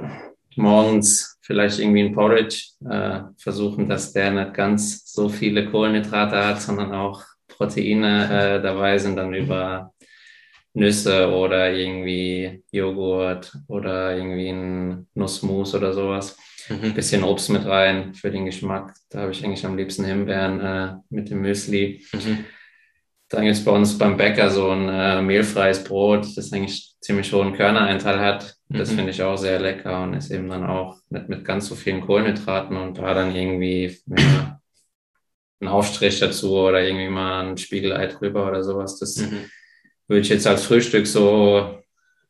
morgens 0.56 1.38
vielleicht 1.42 1.78
irgendwie 1.78 2.04
ein 2.04 2.14
Porridge, 2.14 2.68
äh, 2.88 3.20
versuchen, 3.36 3.88
dass 3.88 4.12
der 4.12 4.30
nicht 4.30 4.54
ganz 4.54 5.12
so 5.12 5.28
viele 5.28 5.70
Kohlenhydrate 5.70 6.44
hat, 6.44 6.62
sondern 6.62 6.92
auch 6.92 7.22
Proteine 7.62 8.56
äh, 8.56 8.62
dabei 8.62 8.98
sind, 8.98 9.16
dann 9.16 9.32
über 9.32 9.92
Nüsse 10.74 11.30
oder 11.30 11.72
irgendwie 11.72 12.64
Joghurt 12.72 13.52
oder 13.68 14.16
irgendwie 14.16 14.48
ein 14.48 15.06
Nussmus 15.14 15.74
oder 15.74 15.92
sowas. 15.92 16.36
Mhm. 16.68 16.84
Ein 16.84 16.94
bisschen 16.94 17.24
Obst 17.24 17.50
mit 17.50 17.64
rein 17.64 18.14
für 18.14 18.30
den 18.30 18.46
Geschmack. 18.46 18.94
Da 19.10 19.20
habe 19.20 19.32
ich 19.32 19.44
eigentlich 19.44 19.64
am 19.64 19.76
liebsten 19.76 20.04
Himbeeren 20.04 20.60
äh, 20.60 20.94
mit 21.10 21.30
dem 21.30 21.42
Müsli. 21.42 22.04
Mhm. 22.12 22.44
Dann 23.28 23.44
gibt 23.44 23.56
es 23.56 23.64
bei 23.64 23.70
uns 23.70 23.96
beim 23.96 24.16
Bäcker 24.16 24.50
so 24.50 24.70
ein 24.70 24.88
äh, 24.88 25.22
mehlfreies 25.22 25.84
Brot, 25.84 26.26
das 26.36 26.52
eigentlich 26.52 26.94
ziemlich 27.00 27.32
hohen 27.32 27.54
Körnereinteil 27.54 28.20
hat. 28.20 28.56
Das 28.68 28.90
mhm. 28.90 28.96
finde 28.96 29.10
ich 29.10 29.22
auch 29.22 29.36
sehr 29.36 29.60
lecker 29.60 30.02
und 30.02 30.14
ist 30.14 30.30
eben 30.30 30.48
dann 30.48 30.64
auch 30.64 30.96
nicht 31.10 31.28
mit 31.28 31.44
ganz 31.44 31.66
so 31.68 31.74
vielen 31.74 32.00
Kohlenhydraten 32.00 32.76
und 32.76 32.98
da 32.98 33.14
dann 33.14 33.34
irgendwie 33.34 33.96
ja, 34.06 34.60
ein 35.62 35.68
Aufstrich 35.68 36.18
dazu 36.18 36.56
oder 36.56 36.82
irgendwie 36.82 37.08
mal 37.08 37.46
ein 37.46 37.56
Spiegelei 37.56 38.08
drüber 38.08 38.48
oder 38.48 38.62
sowas. 38.62 38.98
Das 38.98 39.16
mhm. 39.16 39.48
würde 40.08 40.20
ich 40.20 40.28
jetzt 40.28 40.46
als 40.46 40.64
Frühstück 40.64 41.06
so, 41.06 41.78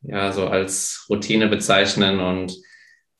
ja, 0.03 0.31
so 0.31 0.47
als 0.47 1.05
Routine 1.09 1.47
bezeichnen 1.47 2.19
und 2.19 2.55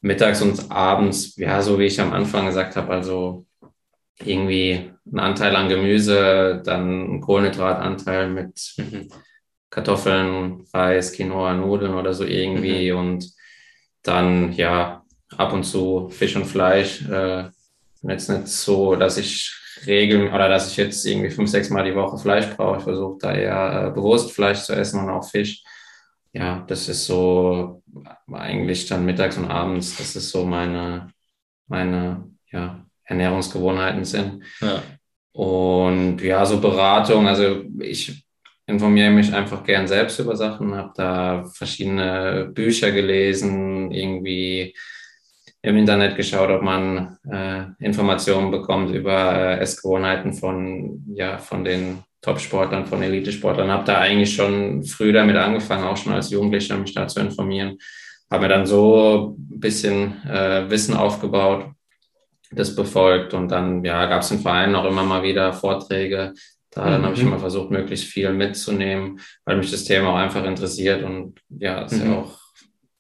mittags 0.02 0.42
und 0.42 0.72
abends, 0.72 1.36
ja, 1.38 1.62
so 1.62 1.80
wie 1.80 1.86
ich 1.86 2.00
am 2.00 2.14
Anfang 2.14 2.46
gesagt 2.46 2.76
habe, 2.76 2.94
also 2.94 3.46
irgendwie 4.24 4.92
einen 5.06 5.20
Anteil 5.20 5.56
an 5.56 5.70
Gemüse, 5.70 6.62
dann 6.64 6.82
einen 6.82 7.22
Kohlenhydratanteil 7.22 8.30
mit 8.30 8.76
mhm. 8.78 9.10
Kartoffeln, 9.70 10.66
Reis, 10.72 11.14
Quinoa, 11.14 11.56
Nudeln 11.56 11.96
oder 11.96 12.14
so 12.14 12.24
irgendwie 12.24 12.92
mhm. 12.92 12.98
und 13.00 13.34
dann 14.04 14.54
ja 14.54 15.04
ab 15.36 15.54
und 15.54 15.64
zu 15.64 16.10
Fisch 16.10 16.36
und 16.36 16.46
Fleisch. 16.46 17.02
Äh, 17.10 17.46
jetzt 18.04 18.30
nicht 18.30 18.48
so, 18.48 18.96
dass 18.96 19.18
ich 19.18 19.63
regeln 19.86 20.34
oder 20.34 20.50
dass 20.50 20.72
ich 20.72 20.78
jetzt 20.78 21.06
irgendwie 21.06 21.30
fünf, 21.30 21.50
sechs 21.50 21.70
Mal 21.70 21.84
die 21.84 21.96
Woche 21.96 22.18
Fleisch 22.18 22.48
brauche. 22.56 22.78
Ich 22.78 22.84
versuche 22.84 23.18
da 23.20 23.34
eher 23.34 23.88
äh, 23.88 23.92
bewusst 23.92 24.32
Fleisch 24.32 24.62
zu 24.62 24.74
essen 24.74 25.00
und 25.00 25.10
auch 25.10 25.28
Fisch. 25.30 25.64
Ja, 26.34 26.64
das 26.68 26.90
ist 26.90 27.06
so 27.06 27.84
eigentlich 28.32 28.88
dann 28.88 29.06
mittags 29.06 29.38
und 29.38 29.50
abends, 29.50 29.98
das 29.98 30.16
ist 30.16 30.30
so 30.32 30.46
meine, 30.46 31.10
meine 31.68 32.24
ja, 32.52 32.84
Ernährungsgewohnheiten 33.04 34.04
sind. 34.04 34.44
Ja. 34.60 34.82
Und 35.34 36.22
ja, 36.22 36.46
so 36.46 36.60
Beratung, 36.60 37.28
also 37.28 37.64
ich 37.80 38.24
informiere 38.66 39.12
mich 39.12 39.34
einfach 39.34 39.64
gern 39.64 39.88
selbst 39.88 40.20
über 40.20 40.36
Sachen, 40.36 40.76
habe 40.76 40.94
da 40.96 41.46
verschiedene 41.46 42.50
Bücher 42.54 42.92
gelesen, 42.92 43.92
irgendwie 43.92 44.76
im 45.64 45.78
Internet 45.78 46.18
geschaut, 46.18 46.50
ob 46.50 46.62
man 46.62 47.18
äh, 47.32 47.64
Informationen 47.80 48.52
bekommt 48.52 48.94
über 48.94 49.34
äh, 49.34 49.60
Essgewohnheiten 49.60 50.34
von, 50.34 51.06
ja, 51.16 51.38
von 51.38 51.64
den 51.64 52.04
Top-Sportlern, 52.22 52.86
von 52.86 53.02
Elitesportlern. 53.02 53.72
Habe 53.72 53.86
da 53.86 53.98
eigentlich 54.00 54.36
schon 54.36 54.84
früh 54.84 55.14
damit 55.14 55.38
angefangen, 55.38 55.86
auch 55.86 55.96
schon 55.96 56.14
als 56.14 56.30
Jugendlicher 56.32 56.78
mich 56.78 56.94
da 56.94 57.08
zu 57.08 57.22
informieren. 57.22 57.78
Habe 58.30 58.44
mir 58.44 58.50
dann 58.50 58.66
so 58.66 59.38
ein 59.38 59.60
bisschen 59.60 60.22
äh, 60.26 60.70
Wissen 60.70 60.96
aufgebaut, 60.96 61.72
das 62.52 62.76
befolgt 62.76 63.34
und 63.34 63.50
dann 63.50 63.86
ja, 63.86 64.06
gab 64.08 64.22
es 64.22 64.32
im 64.32 64.40
Verein 64.40 64.76
auch 64.76 64.86
immer 64.86 65.04
mal 65.04 65.24
wieder 65.24 65.54
Vorträge. 65.54 66.34
Da 66.72 66.90
dann 66.90 67.02
mhm. 67.02 67.06
habe 67.06 67.16
ich 67.16 67.22
immer 67.22 67.40
versucht, 67.40 67.72
möglichst 67.72 68.06
viel 68.06 68.34
mitzunehmen, 68.34 69.22
weil 69.46 69.58
mich 69.58 69.72
das 69.72 69.86
Thema 69.86 70.10
auch 70.10 70.18
einfach 70.18 70.44
interessiert 70.44 71.04
und 71.04 71.40
ja, 71.48 71.86
es 71.86 71.94
mhm. 71.94 72.12
ja 72.12 72.18
auch 72.18 72.40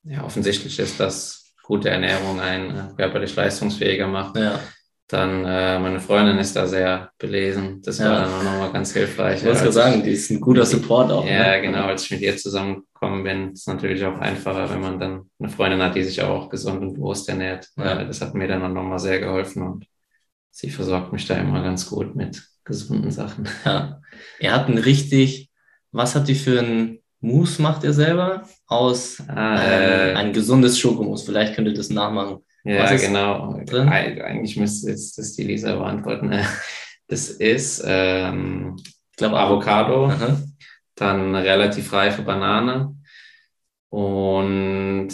ja, 0.06 0.24
offensichtlich 0.24 0.80
ist, 0.80 1.00
dass 1.00 1.43
gute 1.64 1.90
Ernährung 1.90 2.40
einen 2.40 2.70
äh, 2.70 2.96
körperlich 2.96 3.36
leistungsfähiger 3.36 4.08
macht. 4.08 4.38
Ja. 4.38 4.60
Dann 5.08 5.46
äh, 5.46 5.80
meine 5.80 6.00
Freundin 6.00 6.38
ist 6.38 6.56
da 6.56 6.66
sehr 6.66 7.12
belesen. 7.18 7.82
Das 7.84 8.00
war 8.00 8.22
dann 8.22 8.34
auch 8.34 8.44
nochmal 8.44 8.72
ganz 8.72 8.94
hilfreich. 8.94 9.40
Ich 9.40 9.46
wollte 9.46 9.72
sagen, 9.72 10.04
die 10.04 10.12
ist 10.12 10.32
ein 10.32 10.42
guter 10.42 10.66
Support 10.66 11.12
auch. 11.12 11.26
Ja, 11.26 11.56
ne? 11.56 11.62
genau. 11.62 11.86
Als 11.86 12.06
ich 12.06 12.12
mit 12.12 12.22
ihr 12.22 12.36
zusammengekommen 12.36 13.24
bin, 13.24 13.52
ist 13.52 13.62
es 13.62 13.68
natürlich 13.68 14.04
auch 14.06 14.18
einfacher, 14.20 14.70
wenn 14.70 14.82
man 14.82 15.00
dann 15.00 15.30
eine 15.40 15.50
Freundin 15.50 15.82
hat, 15.82 15.96
die 15.96 16.04
sich 16.04 16.22
auch 16.22 16.50
gesund 16.50 16.82
und 16.82 16.94
bewusst 16.94 17.28
ernährt. 17.30 17.70
Ja. 17.78 18.00
Äh, 18.00 18.08
das 18.08 18.22
hat 18.22 18.34
mir 18.34 18.48
dann 18.48 18.64
auch 18.64 18.70
nochmal 18.70 19.00
sehr 19.00 19.20
geholfen 19.20 19.62
und 19.62 19.86
sie 20.52 20.70
versorgt 20.70 21.14
mich 21.14 21.28
da 21.28 21.36
immer 21.36 21.62
ganz 21.64 21.88
gut 21.90 22.16
mit 22.16 22.42
gesunden 22.64 23.12
Sachen. 23.12 23.48
Ja. 23.66 24.02
Er 24.40 24.54
hat 24.54 24.68
ein 24.68 24.78
richtig, 24.78 25.52
was 25.92 26.16
hat 26.16 26.28
die 26.28 26.36
für 26.36 26.60
ein 26.60 27.03
Mousse 27.24 27.62
macht 27.62 27.86
er 27.86 27.94
selber 27.94 28.44
aus 28.68 29.20
ähm, 29.20 29.38
äh, 29.38 30.14
ein 30.14 30.34
gesundes 30.34 30.78
Schokomousse. 30.78 31.26
Vielleicht 31.26 31.56
könnt 31.56 31.70
ihr 31.70 31.74
das 31.74 31.90
nachmachen. 31.90 32.40
Ja, 32.66 32.94
genau. 32.96 33.60
Drin? 33.66 33.88
Eigentlich 33.88 34.58
müsste 34.58 34.90
jetzt 34.90 35.18
das 35.18 35.34
die 35.34 35.44
Lisa 35.44 35.76
beantworten. 35.76 36.32
Das 37.10 37.30
ist, 37.30 37.84
ähm, 37.86 38.78
ich 38.78 39.18
glaube, 39.18 39.38
Avocado, 39.38 40.06
Aha. 40.06 40.42
dann 40.96 41.36
relativ 41.36 41.92
reife 41.92 42.24
Banane 42.24 42.96
und 43.90 45.10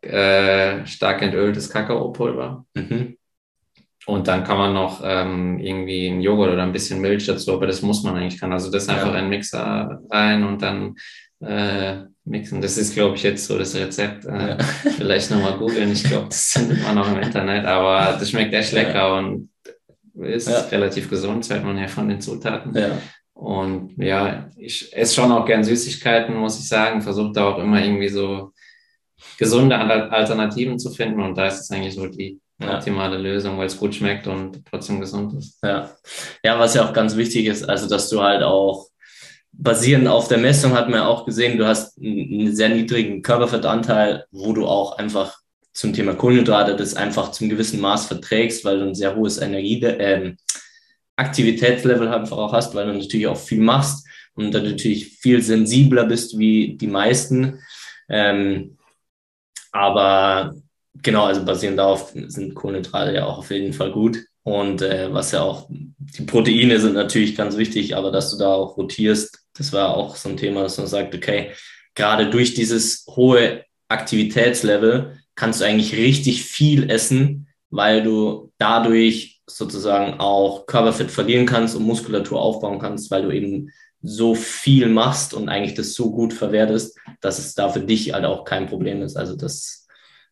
äh, 0.00 0.86
stark 0.86 1.22
entöltes 1.22 1.68
Kakaopulver. 1.68 2.64
Mhm. 2.74 3.18
Und 4.06 4.26
dann 4.26 4.42
kann 4.42 4.56
man 4.58 4.74
noch 4.74 5.02
ähm, 5.04 5.58
irgendwie 5.60 6.08
einen 6.08 6.22
Joghurt 6.22 6.54
oder 6.54 6.62
ein 6.62 6.72
bisschen 6.72 7.00
Milch 7.00 7.26
dazu, 7.26 7.52
aber 7.52 7.66
das 7.66 7.82
muss 7.82 8.02
man 8.02 8.16
eigentlich 8.16 8.40
kann. 8.40 8.52
Also 8.52 8.70
das 8.70 8.88
einfach 8.88 9.12
ja. 9.12 9.18
in 9.18 9.24
den 9.26 9.30
Mixer 9.30 10.00
rein 10.10 10.44
und 10.44 10.62
dann 10.62 10.96
äh, 11.44 12.04
mixen. 12.24 12.60
Das 12.60 12.78
ist, 12.78 12.94
glaube 12.94 13.16
ich, 13.16 13.22
jetzt 13.22 13.46
so 13.46 13.58
das 13.58 13.74
Rezept. 13.74 14.24
Äh, 14.24 14.48
ja. 14.48 14.58
Vielleicht 14.96 15.30
nochmal 15.30 15.58
googeln. 15.58 15.92
Ich 15.92 16.04
glaube, 16.04 16.28
das 16.28 16.52
findet 16.52 16.82
man 16.82 16.98
auch 16.98 17.08
im 17.08 17.20
Internet. 17.20 17.66
Aber 17.66 18.16
das 18.18 18.30
schmeckt 18.30 18.54
echt 18.54 18.72
lecker 18.72 18.94
ja. 18.94 19.18
und 19.18 19.50
ist 20.20 20.48
ja. 20.48 20.60
relativ 20.60 21.10
gesund, 21.10 21.48
hört 21.50 21.64
man 21.64 21.76
ja 21.76 21.88
von 21.88 22.08
den 22.08 22.20
Zutaten. 22.20 22.72
Ja. 22.74 22.98
Und 23.34 23.96
ja, 23.96 24.48
ich 24.56 24.94
esse 24.96 25.14
schon 25.14 25.32
auch 25.32 25.44
gern 25.44 25.64
Süßigkeiten, 25.64 26.36
muss 26.36 26.58
ich 26.58 26.68
sagen. 26.68 27.02
Versuche 27.02 27.32
da 27.32 27.48
auch 27.48 27.58
immer 27.58 27.82
irgendwie 27.82 28.08
so 28.08 28.52
gesunde 29.38 29.76
Alternativen 29.76 30.78
zu 30.78 30.90
finden. 30.90 31.20
Und 31.20 31.36
da 31.36 31.48
ist 31.48 31.60
es 31.60 31.70
eigentlich 31.70 31.94
so 31.94 32.06
die 32.06 32.40
optimale 32.62 33.18
Lösung, 33.18 33.58
weil 33.58 33.66
es 33.66 33.76
gut 33.76 33.94
schmeckt 33.94 34.26
und 34.28 34.64
trotzdem 34.70 35.00
gesund 35.00 35.34
ist. 35.34 35.58
Ja. 35.62 35.90
ja, 36.44 36.58
was 36.58 36.74
ja 36.74 36.88
auch 36.88 36.92
ganz 36.92 37.16
wichtig 37.16 37.46
ist, 37.46 37.68
also 37.68 37.88
dass 37.88 38.08
du 38.08 38.22
halt 38.22 38.42
auch 38.42 38.88
basierend 39.58 40.08
auf 40.08 40.28
der 40.28 40.38
Messung 40.38 40.72
hat 40.72 40.88
man 40.88 41.00
auch 41.00 41.24
gesehen, 41.24 41.58
du 41.58 41.66
hast 41.66 41.98
einen 41.98 42.54
sehr 42.54 42.68
niedrigen 42.68 43.22
Körperfettanteil, 43.22 44.26
wo 44.30 44.52
du 44.52 44.66
auch 44.66 44.98
einfach 44.98 45.38
zum 45.72 45.92
Thema 45.92 46.14
Kohlenhydrate 46.14 46.76
das 46.76 46.94
einfach 46.94 47.32
zum 47.32 47.48
gewissen 47.48 47.80
Maß 47.80 48.06
verträgst, 48.06 48.64
weil 48.64 48.78
du 48.78 48.86
ein 48.86 48.94
sehr 48.94 49.16
hohes 49.16 49.38
Energie, 49.38 49.82
äh, 49.82 50.34
Aktivitätslevel 51.16 52.08
einfach 52.08 52.36
auch 52.36 52.52
hast, 52.52 52.74
weil 52.74 52.86
du 52.86 52.92
natürlich 52.92 53.26
auch 53.26 53.36
viel 53.36 53.60
machst 53.60 54.06
und 54.34 54.52
dann 54.52 54.64
natürlich 54.64 55.18
viel 55.18 55.40
sensibler 55.42 56.04
bist 56.04 56.38
wie 56.38 56.76
die 56.76 56.88
meisten. 56.88 57.60
Ähm, 58.08 58.76
aber 59.70 60.54
genau, 61.02 61.26
also 61.26 61.44
basierend 61.44 61.78
darauf 61.78 62.12
sind 62.14 62.54
Kohlenhydrate 62.54 63.14
ja 63.14 63.26
auch 63.26 63.38
auf 63.38 63.50
jeden 63.50 63.72
Fall 63.72 63.92
gut. 63.92 64.18
Und 64.42 64.82
äh, 64.82 65.12
was 65.12 65.32
ja 65.32 65.42
auch, 65.42 65.68
die 65.70 66.24
Proteine 66.24 66.78
sind 66.78 66.94
natürlich 66.94 67.36
ganz 67.36 67.56
wichtig, 67.56 67.96
aber 67.96 68.10
dass 68.10 68.30
du 68.30 68.38
da 68.38 68.52
auch 68.52 68.76
rotierst, 68.76 69.43
das 69.56 69.72
war 69.72 69.96
auch 69.96 70.16
so 70.16 70.28
ein 70.28 70.36
Thema, 70.36 70.62
dass 70.62 70.78
man 70.78 70.86
sagt, 70.86 71.14
okay, 71.14 71.52
gerade 71.94 72.30
durch 72.30 72.54
dieses 72.54 73.06
hohe 73.08 73.64
Aktivitätslevel 73.88 75.18
kannst 75.34 75.60
du 75.60 75.64
eigentlich 75.64 75.96
richtig 75.96 76.44
viel 76.44 76.90
essen, 76.90 77.48
weil 77.70 78.02
du 78.02 78.52
dadurch 78.58 79.42
sozusagen 79.46 80.20
auch 80.20 80.66
Körperfett 80.66 81.10
verlieren 81.10 81.46
kannst 81.46 81.76
und 81.76 81.84
Muskulatur 81.84 82.40
aufbauen 82.40 82.78
kannst, 82.78 83.10
weil 83.10 83.22
du 83.22 83.30
eben 83.30 83.70
so 84.00 84.34
viel 84.34 84.88
machst 84.88 85.34
und 85.34 85.48
eigentlich 85.48 85.74
das 85.74 85.94
so 85.94 86.12
gut 86.12 86.32
verwertest, 86.32 86.98
dass 87.20 87.38
es 87.38 87.54
da 87.54 87.68
für 87.68 87.80
dich 87.80 88.12
halt 88.12 88.24
auch 88.24 88.44
kein 88.44 88.66
Problem 88.66 89.02
ist. 89.02 89.16
Also 89.16 89.34
das 89.34 89.86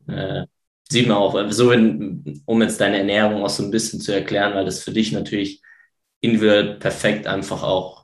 äh, 0.09 0.45
sieht 0.91 1.09
man 1.09 1.17
auch, 1.17 1.50
so 1.50 1.71
wenn, 1.71 2.43
um 2.45 2.61
jetzt 2.62 2.81
deine 2.81 2.99
Ernährung 2.99 3.43
auch 3.43 3.50
so 3.50 3.62
ein 3.62 3.71
bisschen 3.71 4.00
zu 4.00 4.12
erklären, 4.12 4.55
weil 4.55 4.67
das 4.67 4.83
für 4.83 4.93
dich 4.93 5.12
natürlich 5.12 5.62
individuell 6.21 6.79
perfekt 6.79 7.26
einfach 7.26 7.62
auch 7.62 8.01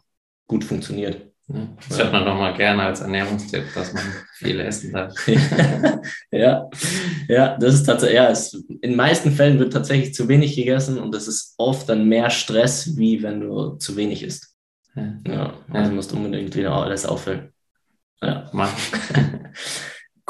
gut 0.49 0.65
funktioniert. 0.65 1.29
Das 1.89 1.99
hört 1.99 2.13
man 2.13 2.27
doch 2.27 2.37
mal 2.37 2.55
gerne 2.55 2.83
als 2.83 3.01
Ernährungstipp, 3.01 3.65
dass 3.75 3.95
man 3.95 4.03
viel 4.35 4.61
essen 4.61 4.93
darf. 4.93 5.15
ja, 6.31 6.69
ja, 7.27 7.57
das 7.57 7.75
ist 7.75 7.85
tatsächlich, 7.85 8.17
ja, 8.17 8.29
es, 8.29 8.53
in 8.53 8.91
den 8.91 8.97
meisten 8.97 9.31
Fällen 9.31 9.59
wird 9.59 9.73
tatsächlich 9.73 10.13
zu 10.13 10.29
wenig 10.29 10.57
gegessen 10.57 10.99
und 10.99 11.15
das 11.15 11.27
ist 11.27 11.55
oft 11.57 11.89
dann 11.89 12.07
mehr 12.07 12.29
Stress, 12.29 12.99
wie 12.99 13.23
wenn 13.23 13.41
du 13.41 13.77
zu 13.77 13.97
wenig 13.97 14.23
isst. 14.23 14.55
Ja, 14.95 15.15
ja 15.27 15.55
also 15.71 15.91
ja. 15.91 15.95
musst 15.95 16.13
unbedingt 16.13 16.55
wieder 16.55 16.73
alles 16.73 17.07
auffüllen. 17.07 17.53
Ja, 18.21 18.51
Mann. 18.53 18.71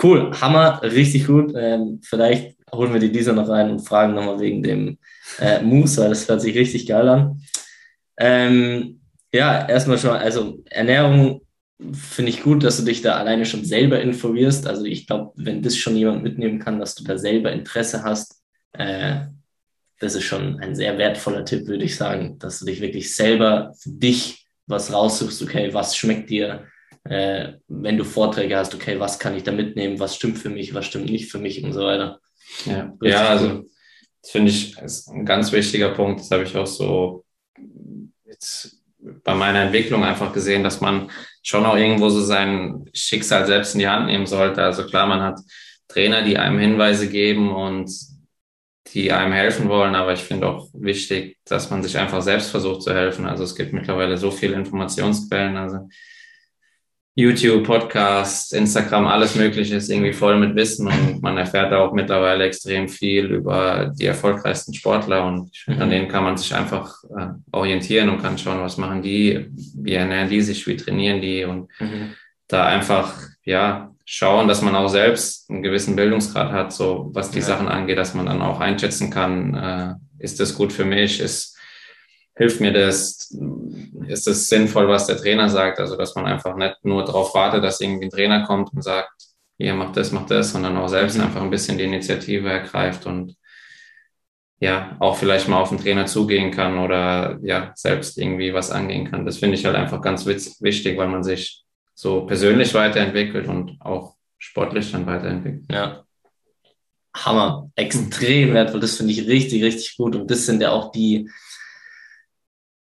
Cool, 0.01 0.31
Hammer, 0.41 0.81
richtig 0.85 1.27
gut. 1.27 1.53
Ähm, 1.57 2.01
vielleicht 2.05 2.57
holen 2.73 2.93
wir 2.93 3.01
die 3.01 3.11
diese 3.11 3.33
noch 3.33 3.49
rein 3.49 3.69
und 3.69 3.81
fragen 3.81 4.15
nochmal 4.15 4.39
wegen 4.39 4.63
dem 4.63 4.99
äh, 5.41 5.61
Mousse, 5.61 6.03
weil 6.03 6.11
das 6.11 6.29
hört 6.29 6.41
sich 6.41 6.57
richtig 6.57 6.87
geil 6.87 7.09
an. 7.09 7.43
Ähm, 8.17 8.98
ja, 9.33 9.69
erstmal 9.69 9.99
schon, 9.99 10.11
also 10.11 10.63
Ernährung 10.71 11.43
finde 11.93 12.31
ich 12.31 12.43
gut, 12.43 12.65
dass 12.65 12.79
du 12.79 12.85
dich 12.85 13.03
da 13.03 13.17
alleine 13.17 13.47
schon 13.47 13.65
selber 13.65 14.01
informierst. 14.01 14.67
Also 14.67 14.85
ich 14.85 15.07
glaube, 15.07 15.33
wenn 15.37 15.63
das 15.63 15.77
schon 15.77 15.97
jemand 15.97 16.23
mitnehmen 16.23 16.59
kann, 16.59 16.81
dass 16.81 16.95
du 16.95 17.05
da 17.05 17.19
selber 17.19 17.53
Interesse 17.53 18.03
hast, 18.03 18.43
äh, 18.73 19.27
das 20.01 20.15
ist 20.15 20.25
schon 20.25 20.59
ein 20.61 20.75
sehr 20.75 20.99
wertvoller 20.99 21.45
Tipp, 21.45 21.67
würde 21.67 21.85
ich 21.85 21.97
sagen, 21.97 22.39
dass 22.39 22.61
du 22.61 22.67
dich 22.67 22.81
wirklich 22.81 23.15
selber 23.15 23.73
für 23.79 23.91
dich 23.91 24.47
was 24.67 24.93
raussuchst, 24.93 25.43
okay, 25.43 25.73
was 25.73 25.97
schmeckt 25.97 26.31
dir, 26.31 26.67
äh, 27.05 27.55
wenn 27.69 27.97
du 27.97 28.05
Vorträge 28.05 28.57
hast, 28.57 28.75
okay, 28.75 29.01
was 29.01 29.19
kann 29.19 29.35
ich 29.35 29.43
da 29.43 29.53
mitnehmen, 29.53 29.99
was 29.99 30.17
stimmt 30.17 30.39
für 30.39 30.51
mich, 30.51 30.75
was 30.75 30.87
stimmt 30.87 31.11
nicht 31.11 31.31
für 31.31 31.39
mich 31.39 31.63
und 31.65 31.73
so 31.73 31.81
weiter. 31.81 32.21
Ja, 32.67 32.93
ja 33.03 33.29
also 33.29 33.65
das 34.23 34.31
finde 34.31 34.51
ich 34.51 34.77
ist 34.79 35.09
ein 35.09 35.25
ganz 35.25 35.53
wichtiger 35.53 35.91
Punkt. 35.91 36.21
Das 36.21 36.31
habe 36.31 36.43
ich 36.43 36.57
auch 36.57 36.67
so 36.67 37.25
jetzt 38.27 38.78
bei 38.99 39.35
meiner 39.35 39.63
Entwicklung 39.63 40.05
einfach 40.05 40.33
gesehen, 40.33 40.63
dass 40.63 40.81
man 40.81 41.11
schon 41.43 41.65
auch 41.65 41.77
irgendwo 41.77 42.09
so 42.09 42.21
sein 42.21 42.85
Schicksal 42.93 43.47
selbst 43.47 43.75
in 43.75 43.81
die 43.81 43.89
Hand 43.89 44.07
nehmen 44.07 44.27
sollte. 44.27 44.63
Also 44.63 44.87
klar, 44.87 45.07
man 45.07 45.23
hat 45.23 45.39
Trainer, 45.89 46.23
die 46.23 46.37
einem 46.39 46.59
Hinweise 46.59 47.09
geben 47.09 47.55
und 47.55 47.91
die 48.93 49.13
einem 49.13 49.33
helfen 49.33 49.69
wollen, 49.69 49.95
aber 49.95 50.15
ich 50.15 50.21
finde 50.21 50.49
auch 50.49 50.69
wichtig, 50.73 51.39
dass 51.45 51.71
man 51.71 51.83
sich 51.83 51.99
einfach 51.99 52.23
selbst 52.23 52.51
versucht 52.51 52.83
zu 52.83 52.95
helfen. 52.95 53.27
Also 53.27 53.45
es 53.45 53.55
gibt 53.55 53.73
mittlerweile 53.73 54.17
so 54.17 54.31
viele 54.31 54.57
Informationsquellen. 54.57 55.57
Also 55.57 55.89
YouTube, 57.19 57.65
Podcast, 57.65 58.53
Instagram, 58.53 59.09
alles 59.09 59.35
Mögliche 59.35 59.75
ist 59.75 59.91
irgendwie 59.91 60.13
voll 60.13 60.39
mit 60.39 60.55
Wissen 60.55 60.87
und 60.87 61.21
man 61.21 61.37
erfährt 61.37 61.73
auch 61.73 61.93
mittlerweile 61.93 62.45
extrem 62.45 62.89
viel 62.89 63.25
über 63.33 63.93
die 63.99 64.07
erfolgreichsten 64.07 64.73
Sportler 64.73 65.27
und 65.27 65.51
mhm. 65.67 65.83
an 65.83 65.91
denen 65.91 66.07
kann 66.07 66.23
man 66.23 66.37
sich 66.37 66.55
einfach 66.55 67.03
äh, 67.05 67.31
orientieren 67.51 68.09
und 68.11 68.23
kann 68.23 68.39
schauen, 68.39 68.61
was 68.61 68.77
machen 68.77 69.03
die, 69.03 69.49
wie 69.51 69.95
ernähren 69.95 70.29
die 70.29 70.41
sich, 70.41 70.65
wie 70.69 70.77
trainieren 70.77 71.21
die 71.21 71.43
und 71.43 71.69
mhm. 71.81 72.15
da 72.47 72.67
einfach, 72.67 73.21
ja, 73.43 73.91
schauen, 74.05 74.47
dass 74.47 74.63
man 74.63 74.77
auch 74.77 74.89
selbst 74.89 75.51
einen 75.51 75.65
gewissen 75.65 75.97
Bildungsgrad 75.97 76.53
hat, 76.53 76.73
so 76.73 77.11
was 77.15 77.33
die 77.33 77.41
ja. 77.41 77.47
Sachen 77.47 77.67
angeht, 77.67 77.99
dass 77.99 78.15
man 78.15 78.27
dann 78.27 78.43
auch 78.43 78.61
einschätzen 78.61 79.11
kann, 79.11 79.55
äh, 79.55 79.95
ist 80.23 80.39
das 80.39 80.55
gut 80.55 80.73
für 80.73 80.85
mich, 80.85 81.19
ist 81.19 81.58
hilft 82.39 82.61
mir 82.61 82.73
das, 82.73 83.37
ist 84.07 84.29
es 84.29 84.49
sinnvoll, 84.49 84.89
was 84.89 85.07
der 85.07 85.17
Trainer 85.17 85.49
sagt, 85.49 85.81
also 85.81 85.97
dass 85.97 86.15
man 86.15 86.25
einfach 86.27 86.57
nicht 86.57 86.77
nur 86.85 87.05
darauf 87.05 87.35
wartet, 87.35 87.65
dass 87.65 87.81
irgendwie 87.81 88.07
ein 88.07 88.11
Trainer 88.11 88.47
kommt 88.47 88.73
und 88.73 88.83
sagt, 88.83 89.11
hier, 89.59 89.75
mach 89.75 89.93
das, 89.93 90.13
mach 90.13 90.25
das, 90.27 90.53
sondern 90.53 90.77
auch 90.77 90.89
selbst 90.89 91.17
mhm. 91.17 91.25
einfach 91.25 91.43
ein 91.43 91.51
bisschen 91.51 91.77
die 91.77 91.85
Initiative 91.85 92.49
ergreift 92.49 93.07
und 93.07 93.35
ja, 94.61 94.97
auch 95.01 95.17
vielleicht 95.17 95.49
mal 95.49 95.61
auf 95.61 95.69
den 95.69 95.79
Trainer 95.79 96.07
zugehen 96.07 96.51
kann 96.53 96.79
oder 96.79 97.39
ja, 97.43 97.73
selbst 97.75 98.19
irgendwie 98.19 98.55
was 98.55 98.71
angehen 98.71 99.11
kann. 99.11 99.27
Das 99.27 99.39
finde 99.39 99.57
ich 99.57 99.65
halt 99.65 99.77
einfach 99.77 100.01
ganz 100.01 100.27
wichtig, 100.27 100.97
weil 100.97 101.09
man 101.09 101.23
sich 101.23 101.65
so 101.95 102.27
persönlich 102.27 102.75
weiterentwickelt 102.75 103.47
und 103.49 103.77
auch 103.81 104.15
sportlich 104.37 104.91
dann 104.91 105.07
weiterentwickelt. 105.07 105.67
Ja. 105.71 106.05
Hammer. 107.17 107.71
Extrem 107.77 108.55
wertvoll. 108.55 108.81
Das 108.81 108.97
finde 108.97 109.13
ich 109.13 109.27
richtig, 109.29 109.63
richtig 109.63 109.97
gut. 109.97 110.17
Und 110.17 110.31
das 110.31 110.47
sind 110.47 110.61
ja 110.61 110.71
auch 110.71 110.91
die, 110.91 111.29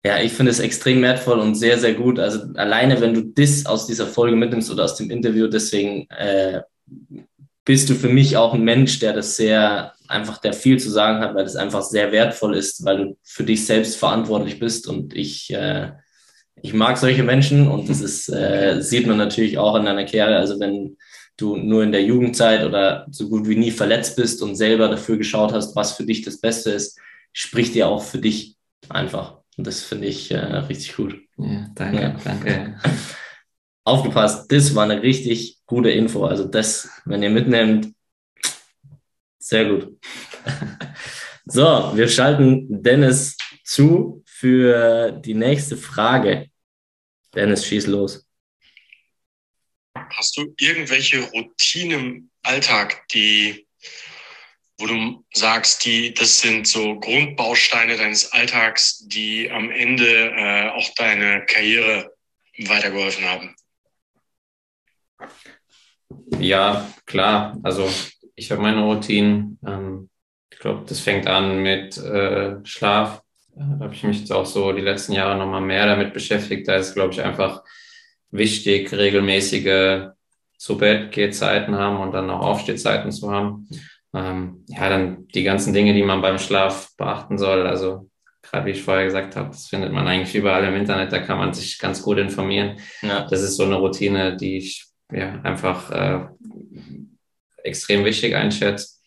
ja, 0.07 0.19
ich 0.21 0.31
finde 0.31 0.51
es 0.51 0.59
extrem 0.59 1.01
wertvoll 1.01 1.39
und 1.39 1.55
sehr, 1.55 1.77
sehr 1.77 1.93
gut. 1.93 2.17
Also 2.17 2.39
alleine, 2.55 3.01
wenn 3.01 3.13
du 3.13 3.23
das 3.23 3.65
aus 3.65 3.87
dieser 3.87 4.07
Folge 4.07 4.37
mitnimmst 4.37 4.71
oder 4.71 4.85
aus 4.85 4.95
dem 4.95 5.11
Interview, 5.11 5.47
deswegen 5.47 6.07
äh, 6.09 6.61
bist 7.65 7.89
du 7.89 7.95
für 7.95 8.07
mich 8.07 8.37
auch 8.37 8.53
ein 8.53 8.63
Mensch, 8.63 8.99
der 8.99 9.11
das 9.11 9.35
sehr 9.35 9.93
einfach, 10.07 10.37
der 10.37 10.53
viel 10.53 10.79
zu 10.79 10.89
sagen 10.89 11.19
hat, 11.19 11.35
weil 11.35 11.43
das 11.43 11.57
einfach 11.57 11.81
sehr 11.81 12.13
wertvoll 12.13 12.55
ist, 12.55 12.85
weil 12.85 12.97
du 12.97 13.17
für 13.21 13.43
dich 13.43 13.65
selbst 13.65 13.97
verantwortlich 13.97 14.59
bist 14.59 14.87
und 14.87 15.13
ich, 15.13 15.53
äh, 15.53 15.91
ich 16.61 16.73
mag 16.73 16.97
solche 16.97 17.23
Menschen 17.23 17.67
und 17.67 17.89
das 17.89 17.99
ist, 17.99 18.29
äh, 18.29 18.81
sieht 18.81 19.07
man 19.07 19.17
natürlich 19.17 19.57
auch 19.57 19.75
in 19.75 19.83
deiner 19.83 20.05
Karriere. 20.05 20.37
Also 20.37 20.57
wenn 20.61 20.95
du 21.35 21.57
nur 21.57 21.83
in 21.83 21.91
der 21.91 22.03
Jugendzeit 22.03 22.65
oder 22.65 23.05
so 23.11 23.27
gut 23.27 23.45
wie 23.49 23.57
nie 23.57 23.71
verletzt 23.71 24.15
bist 24.15 24.41
und 24.41 24.55
selber 24.55 24.87
dafür 24.87 25.17
geschaut 25.17 25.51
hast, 25.51 25.75
was 25.75 25.91
für 25.91 26.05
dich 26.05 26.21
das 26.21 26.39
Beste 26.39 26.71
ist, 26.71 26.97
spricht 27.33 27.75
dir 27.75 27.89
auch 27.89 28.01
für 28.01 28.19
dich 28.19 28.55
einfach. 28.87 29.41
Und 29.57 29.65
das 29.65 29.83
finde 29.83 30.07
ich 30.07 30.31
äh, 30.31 30.37
richtig 30.37 30.95
gut. 30.95 31.19
Ja, 31.37 31.69
danke, 31.73 32.01
ja. 32.01 32.17
danke. 32.23 32.79
Aufgepasst, 33.83 34.51
das 34.51 34.75
war 34.75 34.83
eine 34.83 35.01
richtig 35.01 35.59
gute 35.65 35.89
Info. 35.89 36.25
Also 36.25 36.45
das, 36.45 36.89
wenn 37.05 37.23
ihr 37.23 37.29
mitnehmt, 37.29 37.93
sehr 39.39 39.65
gut. 39.65 39.97
so, 41.45 41.91
wir 41.95 42.07
schalten 42.07 42.83
Dennis 42.83 43.35
zu 43.63 44.23
für 44.25 45.11
die 45.11 45.33
nächste 45.33 45.77
Frage. 45.77 46.49
Dennis, 47.33 47.65
schieß 47.65 47.87
los. 47.87 48.27
Hast 49.95 50.37
du 50.37 50.53
irgendwelche 50.59 51.21
Routinen 51.31 51.99
im 51.99 52.29
Alltag, 52.43 53.07
die 53.09 53.67
wo 54.77 54.85
du 54.85 55.25
sagst, 55.33 55.85
die, 55.85 56.13
das 56.13 56.39
sind 56.39 56.67
so 56.67 56.99
Grundbausteine 56.99 57.97
deines 57.97 58.31
Alltags, 58.31 59.07
die 59.07 59.49
am 59.49 59.71
Ende 59.71 60.31
äh, 60.35 60.69
auch 60.69 60.89
deine 60.95 61.45
Karriere 61.45 62.11
weitergeholfen 62.59 63.25
haben? 63.25 63.55
Ja, 66.39 66.91
klar. 67.05 67.57
Also 67.63 67.89
ich 68.35 68.51
habe 68.51 68.61
meine 68.61 68.83
Routinen. 68.83 69.59
Ähm, 69.65 70.09
ich 70.51 70.59
glaube, 70.59 70.85
das 70.87 70.99
fängt 70.99 71.27
an 71.27 71.61
mit 71.61 71.97
äh, 71.97 72.55
Schlaf. 72.63 73.21
Da 73.55 73.79
habe 73.79 73.93
ich 73.93 74.03
mich 74.03 74.19
jetzt 74.19 74.31
auch 74.31 74.45
so 74.45 74.71
die 74.71 74.81
letzten 74.81 75.13
Jahre 75.13 75.37
nochmal 75.37 75.61
mehr 75.61 75.87
damit 75.87 76.13
beschäftigt. 76.13 76.67
Da 76.67 76.75
ist, 76.75 76.93
glaube 76.93 77.13
ich, 77.13 77.21
einfach 77.21 77.63
wichtig, 78.29 78.91
regelmäßige 78.91 80.09
zu 80.57 80.77
Bett 80.77 81.11
Gehzeiten 81.11 81.75
haben 81.75 81.99
und 81.99 82.11
dann 82.11 82.29
auch 82.29 82.41
Aufstehzeiten 82.41 83.11
zu 83.11 83.31
haben. 83.31 83.67
Ähm, 84.13 84.63
ja, 84.67 84.89
dann 84.89 85.27
die 85.27 85.43
ganzen 85.43 85.73
Dinge, 85.73 85.93
die 85.93 86.03
man 86.03 86.21
beim 86.21 86.37
Schlaf 86.37 86.89
beachten 86.97 87.37
soll. 87.37 87.67
Also 87.67 88.09
gerade 88.41 88.65
wie 88.65 88.71
ich 88.71 88.83
vorher 88.83 89.05
gesagt 89.05 89.35
habe, 89.35 89.49
das 89.49 89.67
findet 89.67 89.91
man 89.91 90.07
eigentlich 90.07 90.35
überall 90.35 90.63
im 90.63 90.75
Internet, 90.75 91.11
da 91.11 91.19
kann 91.19 91.37
man 91.37 91.53
sich 91.53 91.77
ganz 91.79 92.01
gut 92.01 92.17
informieren. 92.17 92.77
Ja. 93.01 93.27
Das 93.29 93.41
ist 93.41 93.57
so 93.57 93.63
eine 93.63 93.75
Routine, 93.75 94.37
die 94.37 94.57
ich 94.57 94.85
ja 95.11 95.41
einfach 95.41 95.91
äh, 95.91 96.25
extrem 97.63 98.05
wichtig 98.05 98.35
einschätze. 98.35 98.97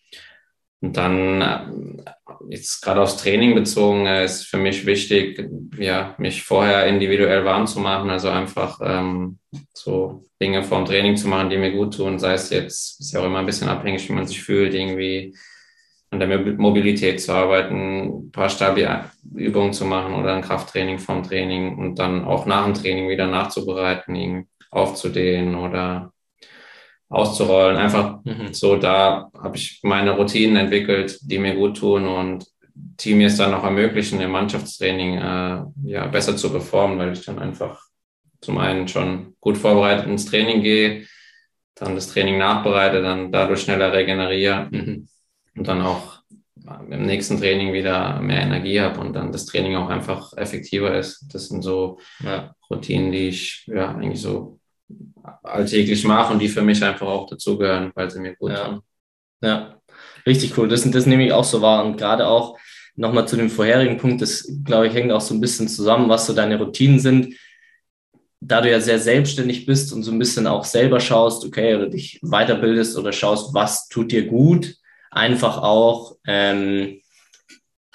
Und 0.81 0.97
dann 0.97 2.03
jetzt 2.49 2.81
gerade 2.81 3.01
aufs 3.01 3.17
Training 3.17 3.55
bezogen 3.55 4.05
äh, 4.05 4.25
ist 4.25 4.43
für 4.43 4.57
mich 4.57 4.85
wichtig, 4.85 5.47
ja, 5.77 6.15
mich 6.17 6.43
vorher 6.43 6.85
individuell 6.87 7.45
warm 7.45 7.67
zu 7.67 7.79
machen, 7.79 8.09
also 8.09 8.29
einfach 8.29 8.79
ähm, 8.83 9.39
so 9.73 10.23
Dinge 10.41 10.63
vorm 10.63 10.85
Training 10.85 11.17
zu 11.17 11.27
machen, 11.27 11.49
die 11.49 11.57
mir 11.57 11.71
gut 11.71 11.95
tun, 11.95 12.19
sei 12.19 12.33
es 12.33 12.49
jetzt, 12.49 12.99
ist 12.99 13.13
ja 13.13 13.19
auch 13.19 13.25
immer 13.25 13.39
ein 13.39 13.45
bisschen 13.45 13.69
abhängig, 13.69 14.07
wie 14.07 14.13
man 14.13 14.27
sich 14.27 14.41
fühlt, 14.41 14.73
irgendwie 14.73 15.35
an 16.11 16.19
der 16.19 16.39
Mobilität 16.57 17.21
zu 17.21 17.31
arbeiten, 17.31 18.25
ein 18.25 18.31
paar 18.31 18.49
Stabi-Übungen 18.49 19.71
zu 19.71 19.85
machen 19.85 20.13
oder 20.13 20.35
ein 20.35 20.41
Krafttraining 20.41 20.99
vorm 20.99 21.23
Training 21.23 21.77
und 21.77 21.99
dann 21.99 22.25
auch 22.25 22.45
nach 22.45 22.65
dem 22.65 22.73
Training 22.73 23.07
wieder 23.07 23.27
nachzubereiten, 23.27 24.47
aufzudehnen 24.71 25.55
oder 25.55 26.11
auszurollen. 27.11 27.77
Einfach 27.77 28.23
mhm. 28.23 28.53
so, 28.53 28.77
da 28.77 29.29
habe 29.37 29.57
ich 29.57 29.81
meine 29.83 30.11
Routinen 30.11 30.55
entwickelt, 30.55 31.19
die 31.21 31.37
mir 31.37 31.55
gut 31.55 31.77
tun 31.77 32.07
und 32.07 32.45
die 32.73 33.13
mir 33.13 33.27
es 33.27 33.37
dann 33.37 33.53
auch 33.53 33.63
ermöglichen, 33.63 34.21
im 34.21 34.31
Mannschaftstraining 34.31 35.17
äh, 35.17 35.63
ja, 35.83 36.07
besser 36.07 36.37
zu 36.37 36.49
performen, 36.49 36.97
weil 36.97 37.13
ich 37.13 37.25
dann 37.25 37.37
einfach 37.37 37.81
zum 38.39 38.57
einen 38.57 38.87
schon 38.87 39.35
gut 39.39 39.57
vorbereitet 39.57 40.07
ins 40.07 40.25
Training 40.25 40.63
gehe, 40.63 41.05
dann 41.75 41.95
das 41.95 42.07
Training 42.07 42.37
nachbereite, 42.37 43.01
dann 43.01 43.31
dadurch 43.31 43.61
schneller 43.61 43.93
regeneriere 43.93 44.69
mhm. 44.71 45.07
und 45.55 45.67
dann 45.67 45.81
auch 45.81 46.21
im 46.89 47.05
nächsten 47.05 47.37
Training 47.37 47.73
wieder 47.73 48.21
mehr 48.21 48.41
Energie 48.41 48.79
habe 48.79 48.99
und 49.01 49.13
dann 49.13 49.31
das 49.31 49.45
Training 49.45 49.75
auch 49.75 49.89
einfach 49.89 50.31
effektiver 50.37 50.97
ist. 50.97 51.25
Das 51.33 51.47
sind 51.47 51.61
so 51.63 51.99
ja. 52.23 52.55
Routinen, 52.69 53.11
die 53.11 53.29
ich 53.29 53.65
ja 53.67 53.89
eigentlich 53.89 54.21
so 54.21 54.60
alltäglich 55.43 56.03
mache 56.03 56.33
und 56.33 56.39
die 56.39 56.49
für 56.49 56.61
mich 56.61 56.83
einfach 56.83 57.07
auch 57.07 57.27
dazugehören, 57.27 57.91
weil 57.95 58.09
sie 58.09 58.19
mir 58.19 58.35
gut 58.35 58.51
ja. 58.51 58.65
tun. 58.65 58.81
Ja, 59.41 59.81
richtig 60.25 60.57
cool. 60.57 60.67
Das, 60.67 60.89
das 60.89 61.05
nehme 61.05 61.25
ich 61.25 61.33
auch 61.33 61.43
so 61.43 61.61
wahr 61.61 61.85
und 61.85 61.97
gerade 61.97 62.27
auch 62.27 62.57
nochmal 62.95 63.27
zu 63.27 63.35
dem 63.35 63.49
vorherigen 63.49 63.97
Punkt, 63.97 64.21
das 64.21 64.49
glaube 64.63 64.87
ich 64.87 64.93
hängt 64.93 65.11
auch 65.11 65.21
so 65.21 65.33
ein 65.33 65.41
bisschen 65.41 65.67
zusammen, 65.67 66.09
was 66.09 66.25
so 66.25 66.33
deine 66.33 66.57
Routinen 66.57 66.99
sind. 66.99 67.35
Da 68.39 68.61
du 68.61 68.71
ja 68.71 68.79
sehr 68.79 68.99
selbstständig 68.99 69.65
bist 69.65 69.93
und 69.93 70.03
so 70.03 70.11
ein 70.11 70.19
bisschen 70.19 70.47
auch 70.47 70.63
selber 70.63 70.99
schaust, 70.99 71.45
okay, 71.45 71.75
oder 71.75 71.89
dich 71.89 72.19
weiterbildest 72.23 72.97
oder 72.97 73.11
schaust, 73.11 73.53
was 73.53 73.87
tut 73.87 74.11
dir 74.11 74.25
gut, 74.25 74.75
einfach 75.11 75.59
auch, 75.59 76.17
ähm, 76.25 77.01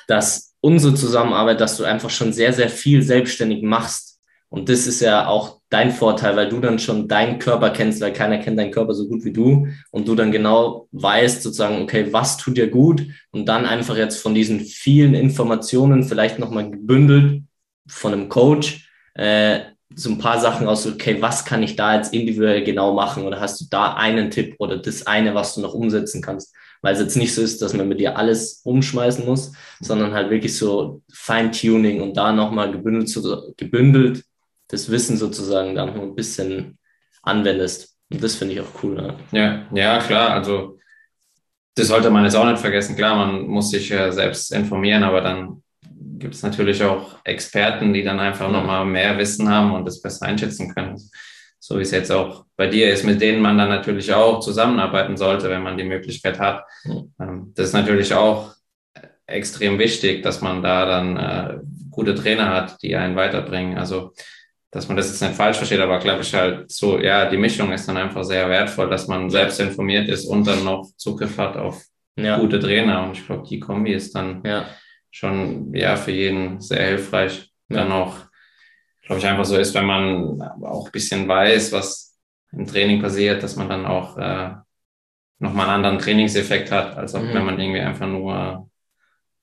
dass 0.07 0.55
unsere 0.61 0.95
Zusammenarbeit, 0.95 1.61
dass 1.61 1.77
du 1.77 1.85
einfach 1.85 2.11
schon 2.11 2.33
sehr, 2.33 2.53
sehr 2.53 2.69
viel 2.69 3.03
selbstständig 3.03 3.63
machst 3.63 4.21
und 4.49 4.69
das 4.69 4.87
ist 4.87 5.01
ja 5.01 5.27
auch 5.27 5.56
dein 5.69 5.91
Vorteil, 5.91 6.37
weil 6.37 6.49
du 6.49 6.61
dann 6.61 6.79
schon 6.79 7.09
deinen 7.09 7.39
Körper 7.39 7.71
kennst, 7.71 8.01
weil 8.01 8.13
keiner 8.13 8.39
kennt 8.39 8.59
deinen 8.59 8.71
Körper 8.71 8.95
so 8.95 9.09
gut 9.09 9.25
wie 9.25 9.33
du 9.33 9.67
und 9.91 10.07
du 10.07 10.15
dann 10.15 10.31
genau 10.31 10.89
weißt 10.93 11.43
sozusagen, 11.43 11.83
okay, 11.83 12.13
was 12.13 12.37
tut 12.37 12.57
dir 12.57 12.69
gut 12.69 13.07
und 13.33 13.47
dann 13.47 13.67
einfach 13.67 13.97
jetzt 13.97 14.21
von 14.21 14.35
diesen 14.35 14.61
vielen 14.61 15.15
Informationen 15.15 16.05
vielleicht 16.05 16.39
nochmal 16.39 16.71
gebündelt 16.71 17.43
von 17.89 18.13
einem 18.13 18.29
Coach 18.29 18.89
äh, 19.15 19.61
so 19.95 20.11
ein 20.11 20.19
paar 20.19 20.41
Sachen 20.41 20.67
aus, 20.67 20.87
okay, 20.87 21.21
was 21.21 21.45
kann 21.45 21.63
ich 21.63 21.77
da 21.77 21.97
jetzt 21.97 22.13
individuell 22.13 22.65
genau 22.65 22.95
machen 22.95 23.25
oder 23.25 23.41
hast 23.41 23.61
du 23.61 23.65
da 23.71 23.95
einen 23.95 24.31
Tipp 24.31 24.57
oder 24.59 24.77
das 24.77 25.07
eine, 25.07 25.35
was 25.35 25.55
du 25.55 25.61
noch 25.61 25.75
umsetzen 25.75 26.23
kannst? 26.23 26.55
Weil 26.83 26.95
es 26.95 27.01
jetzt 27.01 27.17
nicht 27.17 27.35
so 27.35 27.41
ist, 27.41 27.63
dass 27.63 27.73
man 27.73 27.89
mit 27.89 28.01
dir 28.01 28.17
alles 28.19 28.61
umschmeißen 28.65 29.25
muss, 29.25 29.53
sondern 29.81 30.13
halt 30.13 30.31
wirklich 30.31 30.57
so 30.57 31.03
Feintuning 31.13 32.01
und 32.03 32.17
da 32.17 32.33
nochmal 32.33 32.71
gebündelt, 32.71 33.57
gebündelt 33.57 34.25
das 34.69 34.91
Wissen 34.91 35.17
sozusagen 35.17 35.75
dann 35.75 35.95
noch 35.95 36.03
ein 36.03 36.15
bisschen 36.15 36.79
anwendest. 37.23 37.97
Und 38.11 38.23
das 38.23 38.37
finde 38.37 38.55
ich 38.55 38.61
auch 38.61 38.83
cool. 38.83 38.95
Ne? 38.95 39.17
Ja, 39.33 39.67
ja, 39.73 39.99
klar. 39.99 40.31
Also 40.31 40.79
das 41.75 41.89
sollte 41.89 42.11
man 42.11 42.25
jetzt 42.25 42.37
auch 42.37 42.47
nicht 42.47 42.59
vergessen. 42.59 42.97
Klar, 42.97 43.17
man 43.17 43.47
muss 43.47 43.71
sich 43.71 43.89
ja 43.89 44.11
selbst 44.11 44.53
informieren, 44.53 45.03
aber 45.03 45.21
dann 45.21 45.63
gibt 46.19 46.35
es 46.35 46.43
natürlich 46.43 46.83
auch 46.83 47.19
Experten, 47.25 47.93
die 47.93 48.03
dann 48.03 48.19
einfach 48.19 48.47
ja. 48.47 48.53
nochmal 48.53 48.85
mehr 48.85 49.19
Wissen 49.19 49.49
haben 49.49 49.73
und 49.73 49.85
das 49.85 50.01
besser 50.01 50.27
einschätzen 50.27 50.75
können. 50.75 50.97
So 51.59 51.79
wie 51.79 51.83
es 51.83 51.91
jetzt 51.91 52.13
auch 52.13 52.47
bei 52.57 52.69
dir 52.69 52.93
ist, 52.93 53.05
mit 53.05 53.21
denen 53.21 53.43
man 53.43 53.59
dann 53.59 53.69
natürlich 53.69 54.13
auch 54.15 54.41
zusammenarbeiten 54.41 55.17
sollte, 55.17 55.51
wenn 55.51 55.63
man 55.63 55.77
die 55.77 55.85
Möglichkeit 55.85 56.39
hat. 56.39 56.65
Ja. 56.85 57.03
Das 57.55 57.69
ist 57.69 57.73
natürlich 57.73 58.15
auch 58.15 58.55
extrem 59.27 59.79
wichtig, 59.79 60.23
dass 60.23 60.41
man 60.41 60.63
da 60.63 60.87
dann 60.87 61.17
äh, 61.17 61.59
gute 61.91 62.15
Trainer 62.15 62.51
hat, 62.55 62.83
die 62.83 62.95
einen 62.97 63.17
weiterbringen. 63.17 63.77
Also 63.77 64.13
dass 64.77 64.89
man 64.89 64.97
das 64.99 65.09
jetzt 65.09 65.23
nicht 65.23 65.35
falsch 65.35 65.57
versteht, 65.57 65.81
aber 65.81 65.99
glaube 65.99 66.21
ich 66.21 66.35
halt 66.35 66.71
so, 66.71 66.99
ja, 66.99 67.31
die 67.31 67.39
Mischung 67.39 67.73
ist 67.73 67.89
dann 67.89 67.97
einfach 67.97 68.23
sehr 68.25 68.47
wertvoll, 68.51 68.91
dass 68.91 69.09
man 69.09 69.31
selbst 69.31 69.59
informiert 69.59 70.07
ist 70.07 70.27
und 70.27 70.47
dann 70.47 70.65
noch 70.65 70.91
Zugriff 70.99 71.39
hat 71.39 71.57
auf 71.57 71.83
ja. 72.15 72.39
gute 72.39 72.61
Trainer. 72.61 73.05
Und 73.05 73.13
ich 73.13 73.25
glaube, 73.25 73.49
die 73.49 73.59
Kombi 73.59 73.95
ist 73.95 74.15
dann 74.15 74.43
ja. 74.45 74.67
schon 75.11 75.73
ja 75.75 75.97
für 75.97 76.11
jeden 76.11 76.61
sehr 76.61 76.89
hilfreich. 76.89 77.51
Ja. 77.71 77.79
Dann 77.79 77.93
auch, 77.93 78.17
glaube 79.07 79.19
ich, 79.19 79.27
einfach 79.27 79.47
so 79.47 79.57
ist, 79.57 79.73
wenn 79.73 79.87
man 79.87 80.43
auch 80.43 80.85
ein 80.85 80.93
bisschen 80.93 81.27
weiß, 81.27 81.73
was 81.73 82.19
im 82.53 82.67
Training 82.67 83.01
passiert, 83.01 83.43
dass 83.43 83.57
man 83.57 83.71
dann 83.71 83.87
auch 83.87 84.19
äh, 84.19 84.51
nochmal 85.39 85.69
einen 85.69 85.77
anderen 85.77 85.99
Trainingseffekt 85.99 86.71
hat, 86.71 86.99
als 86.99 87.15
auch 87.15 87.23
mhm. 87.23 87.33
wenn 87.33 87.47
man 87.47 87.59
irgendwie 87.59 87.81
einfach 87.81 88.09
nur 88.09 88.69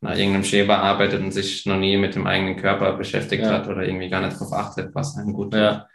nach 0.03 0.17
irgendeinem 0.17 0.43
Schema 0.43 0.77
arbeitet 0.77 1.21
und 1.21 1.31
sich 1.31 1.65
noch 1.65 1.77
nie 1.77 1.95
mit 1.97 2.15
dem 2.15 2.27
eigenen 2.27 2.57
Körper 2.57 2.93
beschäftigt 2.93 3.43
ja. 3.43 3.51
hat 3.51 3.67
oder 3.67 3.83
irgendwie 3.83 4.09
gar 4.09 4.21
nicht 4.21 4.35
darauf 4.35 4.51
achtet, 4.51 4.93
was 4.93 5.17
einem 5.17 5.33
gut 5.33 5.51
tut. 5.51 5.59
Ja, 5.59 5.87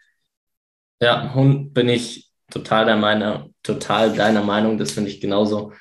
ja 1.01 1.35
Hund 1.35 1.75
bin 1.75 1.91
ich 1.91 2.31
total 2.51 2.87
der 2.87 2.97
Meinung, 2.97 3.55
total 3.63 4.15
deiner 4.15 4.43
Meinung, 4.43 4.79
das 4.79 4.93
finde 4.93 5.11
ich 5.11 5.21
genauso. 5.21 5.73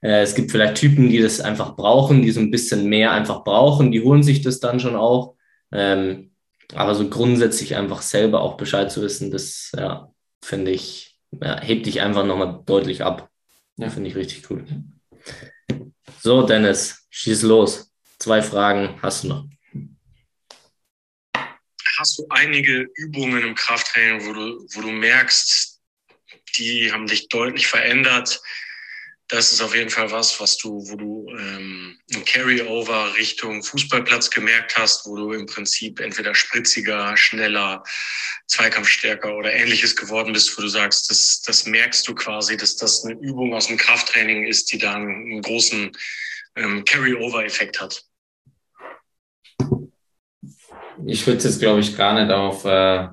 Äh, 0.00 0.22
es 0.22 0.36
gibt 0.36 0.52
vielleicht 0.52 0.76
Typen, 0.76 1.08
die 1.08 1.20
das 1.20 1.40
einfach 1.40 1.74
brauchen, 1.74 2.22
die 2.22 2.30
so 2.30 2.40
ein 2.40 2.52
bisschen 2.52 2.88
mehr 2.88 3.10
einfach 3.10 3.42
brauchen, 3.42 3.90
die 3.90 4.02
holen 4.02 4.22
sich 4.22 4.40
das 4.40 4.60
dann 4.60 4.78
schon 4.78 4.94
auch. 4.94 5.34
Ähm, 5.72 6.30
aber 6.74 6.94
so 6.94 7.08
grundsätzlich 7.08 7.74
einfach 7.74 8.02
selber 8.02 8.42
auch 8.42 8.56
Bescheid 8.56 8.92
zu 8.92 9.02
wissen, 9.02 9.32
das 9.32 9.72
ja, 9.76 10.12
finde 10.42 10.70
ich, 10.70 11.18
ja, 11.32 11.60
hebt 11.60 11.86
dich 11.86 12.02
einfach 12.02 12.24
nochmal 12.24 12.60
deutlich 12.66 13.02
ab. 13.02 13.30
Ja. 13.76 13.90
Finde 13.90 14.10
ich 14.10 14.16
richtig 14.16 14.48
cool. 14.48 14.64
So, 16.20 16.42
Dennis, 16.42 17.06
schieß 17.10 17.42
los. 17.42 17.92
Zwei 18.18 18.42
Fragen 18.42 18.98
hast 19.02 19.24
du 19.24 19.28
noch. 19.28 19.44
Hast 21.98 22.18
du 22.18 22.26
einige 22.30 22.86
Übungen 22.94 23.42
im 23.42 23.54
Krafttraining, 23.54 24.26
wo 24.26 24.32
du, 24.32 24.66
wo 24.74 24.80
du 24.82 24.90
merkst, 24.90 25.80
die 26.56 26.92
haben 26.92 27.06
dich 27.06 27.28
deutlich 27.28 27.66
verändert? 27.66 28.40
Das 29.28 29.52
ist 29.52 29.60
auf 29.60 29.74
jeden 29.74 29.90
Fall 29.90 30.10
was, 30.10 30.40
was 30.40 30.56
du, 30.56 30.82
wo 30.88 30.96
du 30.96 31.26
ähm, 31.38 31.98
ein 32.14 32.24
Carryover 32.24 33.14
Richtung 33.14 33.62
Fußballplatz 33.62 34.30
gemerkt 34.30 34.76
hast, 34.78 35.06
wo 35.06 35.16
du 35.16 35.32
im 35.32 35.44
Prinzip 35.44 36.00
entweder 36.00 36.34
spritziger, 36.34 37.14
schneller, 37.14 37.82
zweikampfstärker 38.46 39.36
oder 39.36 39.52
ähnliches 39.52 39.94
geworden 39.94 40.32
bist, 40.32 40.56
wo 40.56 40.62
du 40.62 40.68
sagst, 40.68 41.10
das, 41.10 41.42
das 41.42 41.66
merkst 41.66 42.08
du 42.08 42.14
quasi, 42.14 42.56
dass 42.56 42.76
das 42.76 43.04
eine 43.04 43.20
Übung 43.20 43.52
aus 43.52 43.66
dem 43.66 43.76
Krafttraining 43.76 44.46
ist, 44.46 44.72
die 44.72 44.78
da 44.78 44.94
einen 44.94 45.42
großen 45.42 45.92
ähm, 46.56 46.84
Carryover-Effekt 46.86 47.80
hat. 47.82 48.02
Ich 51.06 51.26
würde 51.26 51.44
jetzt, 51.44 51.60
glaube 51.60 51.80
ich, 51.80 51.96
gar 51.96 52.14
nicht 52.14 52.32
auf 52.32 52.64
äh, 52.64 53.08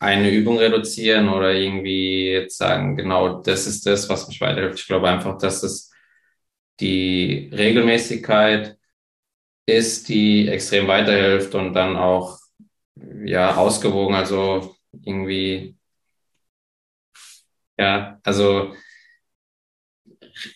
eine 0.00 0.30
Übung 0.30 0.58
reduzieren 0.58 1.28
oder 1.28 1.52
irgendwie 1.52 2.30
jetzt 2.30 2.58
sagen, 2.58 2.96
genau 2.96 3.40
das 3.42 3.66
ist 3.66 3.86
das, 3.86 4.08
was 4.08 4.28
mich 4.28 4.40
weiterhilft. 4.40 4.80
Ich 4.80 4.86
glaube 4.86 5.08
einfach, 5.08 5.36
dass 5.38 5.62
es 5.62 5.92
die 6.80 7.50
Regelmäßigkeit 7.52 8.76
ist, 9.66 10.08
die 10.08 10.48
extrem 10.48 10.88
weiterhilft 10.88 11.54
und 11.54 11.74
dann 11.74 11.96
auch 11.96 12.38
ja 13.24 13.56
ausgewogen, 13.56 14.14
also 14.14 14.76
irgendwie 15.02 15.76
ja, 17.78 18.18
also 18.22 18.74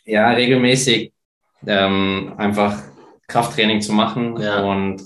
ja 0.04 0.30
regelmäßig 0.30 1.12
ähm, 1.66 2.34
einfach 2.38 2.82
Krafttraining 3.26 3.80
zu 3.80 3.92
machen 3.92 4.36
ja. 4.40 4.62
und 4.64 5.02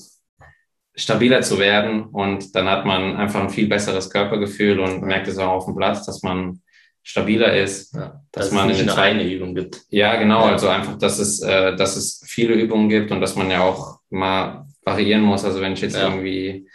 stabiler 0.95 1.43
zu 1.43 1.59
werden 1.59 2.05
und 2.05 2.55
dann 2.55 2.69
hat 2.69 2.87
man 2.87 3.17
einfach 3.17 3.41
ein 3.41 3.51
viel 3.51 3.67
besseres 3.67 4.11
Körpergefühl 4.11 4.79
und 4.79 5.03
merkt 5.03 5.29
es 5.29 5.39
auch 5.39 5.53
auf 5.53 5.65
dem 5.65 5.77
Platz, 5.77 6.07
dass 6.07 6.23
man 6.23 6.61
stabiler 7.03 7.55
ist, 7.55 7.95
ja, 7.95 8.23
dass, 8.33 8.47
dass 8.47 8.53
man 8.53 8.71
es 8.71 8.81
nicht 8.81 8.97
eine 8.97 9.25
Übung 9.25 9.55
gibt. 9.55 9.83
Ja, 9.91 10.17
genau, 10.17 10.47
ja. 10.47 10.53
also 10.53 10.69
einfach, 10.69 10.97
dass 10.97 11.19
es, 11.19 11.43
äh, 11.43 11.77
dass 11.77 11.97
es 11.97 12.23
viele 12.27 12.55
Übungen 12.55 12.89
gibt 12.89 13.11
und 13.11 13.21
dass 13.21 13.37
man 13.37 13.51
ja 13.51 13.61
auch 13.61 13.99
mal 14.09 14.67
variieren 14.85 15.23
muss. 15.23 15.45
Also 15.45 15.61
wenn 15.61 15.75
ich 15.75 15.83
jetzt 15.83 15.97
ja. 15.97 16.09
irgendwie 16.09 16.67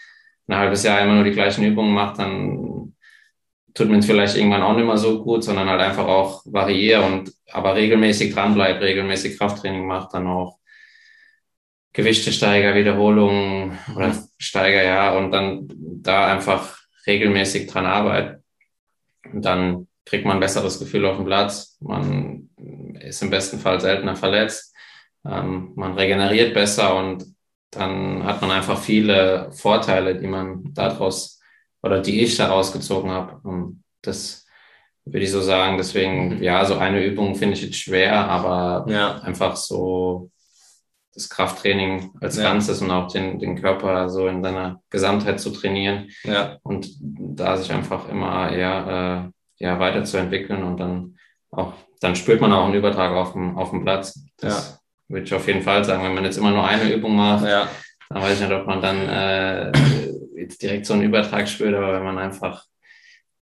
ein 0.47 0.57
halbes 0.57 0.83
Jahr 0.83 1.01
immer 1.01 1.15
nur 1.15 1.23
die 1.23 1.31
gleichen 1.31 1.63
Übungen 1.63 1.93
mache, 1.93 2.17
dann 2.17 2.95
tut 3.73 3.89
mir 3.89 3.97
es 3.97 4.05
vielleicht 4.05 4.35
irgendwann 4.35 4.61
auch 4.61 4.75
nicht 4.75 4.85
mehr 4.85 4.97
so 4.97 5.23
gut, 5.23 5.43
sondern 5.43 5.69
halt 5.69 5.81
einfach 5.81 6.07
auch 6.07 6.43
variiere 6.45 7.03
und 7.03 7.31
aber 7.51 7.75
regelmäßig 7.75 8.33
dranbleibt, 8.33 8.81
regelmäßig 8.81 9.37
Krafttraining 9.37 9.87
macht, 9.87 10.13
dann 10.13 10.27
auch 10.27 10.58
Gewichtesteiger, 11.93 12.75
Wiederholungen 12.75 13.77
oder 13.95 14.15
Steiger, 14.37 14.83
ja, 14.83 15.17
und 15.17 15.31
dann 15.31 15.67
da 16.01 16.27
einfach 16.27 16.77
regelmäßig 17.07 17.67
dran 17.67 17.85
arbeiten. 17.85 18.43
Und 19.31 19.43
dann 19.43 19.87
kriegt 20.05 20.25
man 20.25 20.37
ein 20.37 20.41
besseres 20.41 20.79
Gefühl 20.79 21.05
auf 21.05 21.17
dem 21.17 21.25
Platz. 21.25 21.77
Man 21.81 22.49
ist 22.99 23.21
im 23.21 23.29
besten 23.29 23.59
Fall 23.59 23.79
seltener 23.79 24.15
verletzt. 24.15 24.75
Ähm, 25.25 25.73
man 25.75 25.93
regeneriert 25.93 26.53
besser 26.53 26.95
und 26.95 27.25
dann 27.71 28.23
hat 28.23 28.41
man 28.41 28.51
einfach 28.51 28.79
viele 28.79 29.51
Vorteile, 29.51 30.15
die 30.15 30.27
man 30.27 30.73
daraus 30.73 31.39
oder 31.83 32.01
die 32.01 32.21
ich 32.21 32.37
daraus 32.37 32.71
gezogen 32.71 33.11
habe. 33.11 33.39
Und 33.47 33.83
das 34.01 34.45
würde 35.05 35.25
ich 35.25 35.31
so 35.31 35.41
sagen. 35.41 35.77
Deswegen, 35.77 36.37
mhm. 36.37 36.43
ja, 36.43 36.65
so 36.65 36.77
eine 36.77 37.03
Übung 37.03 37.35
finde 37.35 37.53
ich 37.53 37.63
jetzt 37.63 37.77
schwer, 37.77 38.27
aber 38.27 38.91
ja. 38.91 39.19
einfach 39.19 39.55
so 39.55 40.31
das 41.19 41.29
Krafttraining 41.29 42.11
als 42.21 42.37
ja. 42.37 42.43
Ganzes 42.43 42.81
und 42.81 42.91
auch 42.91 43.11
den, 43.11 43.39
den 43.39 43.59
Körper 43.59 44.09
so 44.09 44.27
in 44.27 44.43
seiner 44.43 44.81
Gesamtheit 44.89 45.39
zu 45.39 45.51
trainieren 45.51 46.09
ja. 46.23 46.57
und 46.63 46.89
da 47.01 47.57
sich 47.57 47.71
einfach 47.71 48.07
immer 48.09 48.51
eher 48.51 49.31
äh, 49.59 49.63
ja, 49.63 49.79
weiterzuentwickeln 49.79 50.63
und 50.63 50.79
dann 50.79 51.17
auch, 51.51 51.73
dann 51.99 52.15
spürt 52.15 52.41
man 52.41 52.53
auch 52.53 52.65
einen 52.65 52.75
Übertrag 52.75 53.11
auf 53.11 53.33
dem, 53.33 53.57
auf 53.57 53.71
dem 53.71 53.83
Platz. 53.83 54.19
Das 54.37 54.79
ja. 55.07 55.13
würde 55.13 55.25
ich 55.25 55.33
auf 55.33 55.47
jeden 55.47 55.61
Fall 55.61 55.83
sagen. 55.83 56.03
Wenn 56.03 56.13
man 56.13 56.23
jetzt 56.23 56.37
immer 56.37 56.51
nur 56.51 56.65
eine 56.65 56.91
Übung 56.93 57.15
macht, 57.15 57.45
ja. 57.45 57.67
dann 58.09 58.21
weiß 58.21 58.35
ich 58.35 58.47
nicht, 58.47 58.57
ob 58.57 58.65
man 58.65 58.81
dann 58.81 59.09
äh, 59.09 59.71
jetzt 60.37 60.61
direkt 60.61 60.85
so 60.85 60.93
einen 60.93 61.03
Übertrag 61.03 61.49
spürt, 61.49 61.75
aber 61.75 61.93
wenn 61.93 62.03
man 62.03 62.17
einfach 62.17 62.63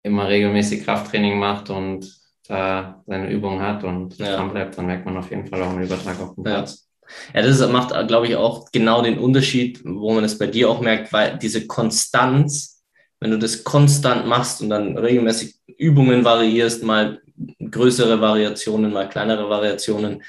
immer 0.03 0.27
regelmäßig 0.27 0.83
Krafttraining 0.83 1.39
macht 1.39 1.69
und 1.69 2.11
da 2.47 3.01
seine 3.05 3.29
Übung 3.29 3.61
hat 3.61 3.85
und 3.85 4.17
ja. 4.17 4.35
dran 4.35 4.51
bleibt, 4.51 4.77
dann 4.77 4.87
merkt 4.87 5.05
man 5.05 5.15
auf 5.15 5.29
jeden 5.29 5.47
Fall 5.47 5.61
auch 5.61 5.69
einen 5.69 5.83
Übertrag 5.83 6.19
auf 6.19 6.35
dem 6.35 6.43
Platz. 6.43 6.90
Ja, 7.33 7.41
das 7.41 7.59
macht, 7.69 8.07
glaube 8.07 8.27
ich, 8.27 8.35
auch 8.35 8.71
genau 8.71 9.01
den 9.01 9.17
Unterschied, 9.17 9.81
wo 9.83 10.13
man 10.13 10.23
es 10.23 10.37
bei 10.37 10.47
dir 10.47 10.69
auch 10.69 10.81
merkt, 10.81 11.11
weil 11.13 11.37
diese 11.37 11.67
Konstanz, 11.67 12.83
wenn 13.19 13.31
du 13.31 13.39
das 13.39 13.63
konstant 13.63 14.27
machst 14.27 14.61
und 14.61 14.69
dann 14.69 14.97
regelmäßig 14.97 15.55
Übungen 15.77 16.25
variierst, 16.25 16.83
mal 16.83 17.21
größere 17.59 18.19
Variationen, 18.19 18.91
mal 18.91 19.09
kleinere 19.09 19.49
Variationen, 19.49 20.23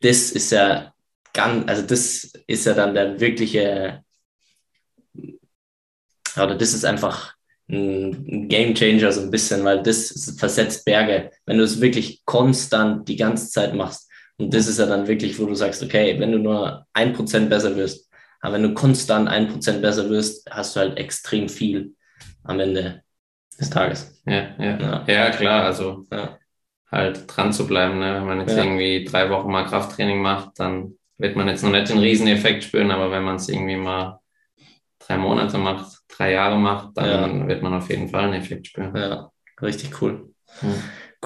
das 0.00 0.30
ist 0.30 0.50
ja 0.52 0.92
ganz, 1.32 1.68
also 1.68 1.82
das 1.82 2.32
ist 2.46 2.66
ja 2.66 2.74
dann 2.74 2.94
der 2.94 3.20
wirkliche, 3.20 4.02
oder 6.36 6.54
das 6.54 6.74
ist 6.74 6.84
einfach 6.84 7.34
ein 7.68 8.48
Game 8.48 8.74
Changer 8.74 9.12
so 9.12 9.20
ein 9.20 9.30
bisschen, 9.30 9.64
weil 9.64 9.82
das 9.82 10.34
versetzt 10.38 10.84
Berge. 10.84 11.30
Wenn 11.46 11.58
du 11.58 11.64
es 11.64 11.80
wirklich 11.80 12.24
konstant 12.24 13.08
die 13.08 13.16
ganze 13.16 13.48
Zeit 13.48 13.74
machst, 13.74 14.09
und 14.40 14.54
das 14.54 14.66
ist 14.66 14.78
ja 14.78 14.86
dann 14.86 15.06
wirklich, 15.06 15.38
wo 15.38 15.44
du 15.44 15.54
sagst, 15.54 15.82
okay, 15.82 16.18
wenn 16.18 16.32
du 16.32 16.38
nur 16.38 16.86
ein 16.94 17.12
Prozent 17.12 17.50
besser 17.50 17.76
wirst, 17.76 18.10
aber 18.40 18.54
wenn 18.54 18.62
du 18.62 18.74
konstant 18.74 19.28
ein 19.28 19.48
Prozent 19.48 19.82
besser 19.82 20.08
wirst, 20.08 20.50
hast 20.50 20.74
du 20.74 20.80
halt 20.80 20.96
extrem 20.96 21.48
viel 21.48 21.94
am 22.44 22.58
Ende 22.58 23.02
des 23.58 23.68
Tages. 23.68 24.22
Ja, 24.24 24.54
ja, 24.58 24.78
ja. 24.78 25.04
ja 25.06 25.30
klar, 25.30 25.64
also 25.64 26.06
ja. 26.10 26.38
halt 26.90 27.24
dran 27.26 27.52
zu 27.52 27.66
bleiben. 27.66 27.98
Ne? 27.98 28.14
Wenn 28.14 28.26
man 28.26 28.40
jetzt 28.40 28.56
ja. 28.56 28.64
irgendwie 28.64 29.04
drei 29.04 29.28
Wochen 29.28 29.50
mal 29.50 29.66
Krafttraining 29.66 30.22
macht, 30.22 30.58
dann 30.58 30.94
wird 31.18 31.36
man 31.36 31.48
jetzt 31.48 31.62
noch 31.62 31.70
nicht 31.70 31.90
den 31.90 31.98
Rieseneffekt 31.98 32.64
spüren, 32.64 32.90
aber 32.90 33.10
wenn 33.10 33.24
man 33.24 33.36
es 33.36 33.50
irgendwie 33.50 33.76
mal 33.76 34.20
drei 34.98 35.18
Monate 35.18 35.58
macht, 35.58 35.98
drei 36.08 36.32
Jahre 36.32 36.56
macht, 36.56 36.96
dann 36.96 37.46
wird 37.46 37.62
man 37.62 37.74
auf 37.74 37.90
jeden 37.90 38.08
Fall 38.08 38.24
einen 38.24 38.40
Effekt 38.40 38.68
spüren. 38.68 38.96
Ja, 38.96 39.30
richtig 39.60 40.00
cool. 40.00 40.32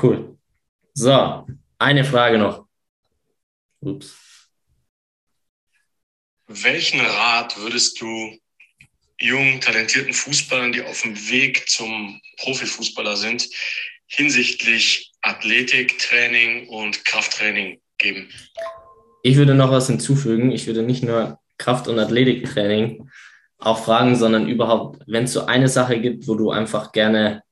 Cool. 0.00 0.36
So, 0.94 1.46
eine 1.78 2.04
Frage 2.04 2.38
noch. 2.38 2.63
Ups. 3.86 4.16
Welchen 6.46 7.00
Rat 7.00 7.56
würdest 7.58 8.00
du 8.00 8.38
jungen, 9.18 9.60
talentierten 9.60 10.12
Fußballern, 10.12 10.72
die 10.72 10.82
auf 10.82 11.02
dem 11.02 11.16
Weg 11.30 11.68
zum 11.68 12.20
Profifußballer 12.38 13.16
sind, 13.16 13.48
hinsichtlich 14.06 15.12
Athletik, 15.22 15.98
Training 15.98 16.68
und 16.68 17.04
Krafttraining 17.04 17.80
geben? 17.98 18.28
Ich 19.22 19.36
würde 19.36 19.54
noch 19.54 19.70
was 19.70 19.86
hinzufügen. 19.86 20.52
Ich 20.52 20.66
würde 20.66 20.82
nicht 20.82 21.02
nur 21.02 21.38
Kraft- 21.56 21.88
und 21.88 21.98
Athletiktraining 21.98 23.08
auch 23.58 23.82
fragen, 23.82 24.16
sondern 24.16 24.48
überhaupt, 24.48 25.02
wenn 25.06 25.24
es 25.24 25.32
so 25.32 25.46
eine 25.46 25.68
Sache 25.68 26.00
gibt, 26.00 26.28
wo 26.28 26.34
du 26.34 26.50
einfach 26.50 26.92
gerne 26.92 27.42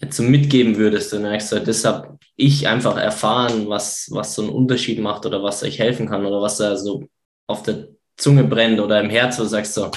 jetzt 0.00 0.16
so 0.16 0.22
mitgeben 0.22 0.76
würdest, 0.76 1.12
dann 1.12 1.22
merkst 1.22 1.52
du, 1.52 1.60
das 1.60 1.84
habe 1.84 2.18
ich 2.36 2.66
einfach 2.66 2.96
erfahren, 2.96 3.68
was, 3.68 4.08
was 4.10 4.34
so 4.34 4.42
einen 4.42 4.50
Unterschied 4.50 4.98
macht 4.98 5.26
oder 5.26 5.42
was 5.42 5.62
euch 5.62 5.78
helfen 5.78 6.08
kann 6.08 6.24
oder 6.24 6.40
was 6.40 6.56
da 6.56 6.76
so 6.76 7.04
auf 7.46 7.62
der 7.62 7.88
Zunge 8.16 8.44
brennt 8.44 8.80
oder 8.80 9.00
im 9.00 9.10
Herz, 9.10 9.38
wo 9.38 9.42
du 9.42 9.48
sagst 9.48 9.74
so, 9.74 9.90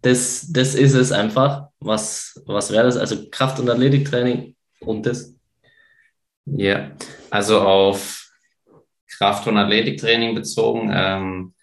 das, 0.00 0.46
das 0.50 0.74
ist 0.74 0.94
es 0.94 1.12
einfach. 1.12 1.68
Was, 1.80 2.42
was 2.46 2.72
wäre 2.72 2.84
das? 2.84 2.96
Also 2.96 3.28
Kraft- 3.30 3.60
und 3.60 3.68
Athletiktraining 3.68 4.56
und 4.80 5.06
das? 5.06 5.34
Ja, 6.44 6.92
also 7.30 7.60
auf 7.60 8.30
Kraft- 9.08 9.46
und 9.46 9.56
Athletiktraining 9.56 10.34
bezogen 10.34 10.90
ähm, 10.92 11.54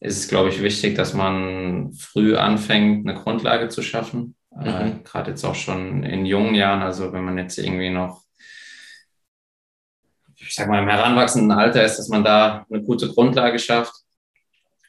ist 0.00 0.18
es, 0.18 0.28
glaube 0.28 0.50
ich, 0.50 0.62
wichtig, 0.62 0.94
dass 0.94 1.14
man 1.14 1.92
früh 1.94 2.36
anfängt, 2.36 3.08
eine 3.08 3.18
Grundlage 3.18 3.68
zu 3.68 3.82
schaffen. 3.82 4.34
Äh, 4.62 4.84
mhm. 4.84 4.88
Äh, 4.88 5.02
Gerade 5.04 5.30
jetzt 5.30 5.44
auch 5.44 5.54
schon 5.54 6.02
in 6.02 6.26
jungen 6.26 6.54
Jahren, 6.54 6.82
also 6.82 7.12
wenn 7.12 7.24
man 7.24 7.38
jetzt 7.38 7.58
irgendwie 7.58 7.90
noch, 7.90 8.22
ich 10.36 10.54
sag 10.54 10.68
mal, 10.68 10.82
im 10.82 10.88
heranwachsenden 10.88 11.52
Alter 11.52 11.84
ist, 11.84 11.98
dass 11.98 12.08
man 12.08 12.24
da 12.24 12.66
eine 12.70 12.82
gute 12.82 13.08
Grundlage 13.08 13.58
schafft 13.58 13.94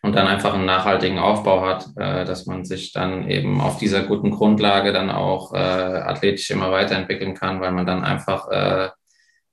und 0.02 0.16
dann 0.16 0.28
einfach 0.28 0.54
einen 0.54 0.66
nachhaltigen 0.66 1.20
Aufbau 1.20 1.66
hat, 1.66 1.88
äh, 1.96 2.26
dass 2.26 2.46
man 2.46 2.66
sich 2.66 2.94
dann 2.94 3.30
eben 3.30 3.60
auf 3.62 3.78
dieser 3.78 4.04
guten 4.04 4.32
Grundlage 4.32 4.94
dann 4.94 5.10
auch 5.10 5.54
äh, 5.54 5.58
athletisch 5.58 6.52
immer 6.52 6.72
weiterentwickeln 6.72 7.34
kann, 7.34 7.62
weil 7.62 7.72
man 7.72 7.86
dann 7.86 8.04
einfach 8.04 8.50
äh, 8.50 8.90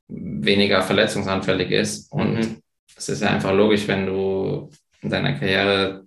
weniger 0.09 0.83
verletzungsanfällig 0.83 1.71
ist. 1.71 2.13
Und 2.13 2.35
mhm. 2.35 2.63
es 2.97 3.09
ist 3.09 3.23
ja 3.23 3.31
einfach 3.31 3.53
logisch, 3.53 3.89
wenn 3.89 4.07
du 4.07 4.71
in 5.01 5.11
deiner 5.11 5.33
Karriere 5.35 6.07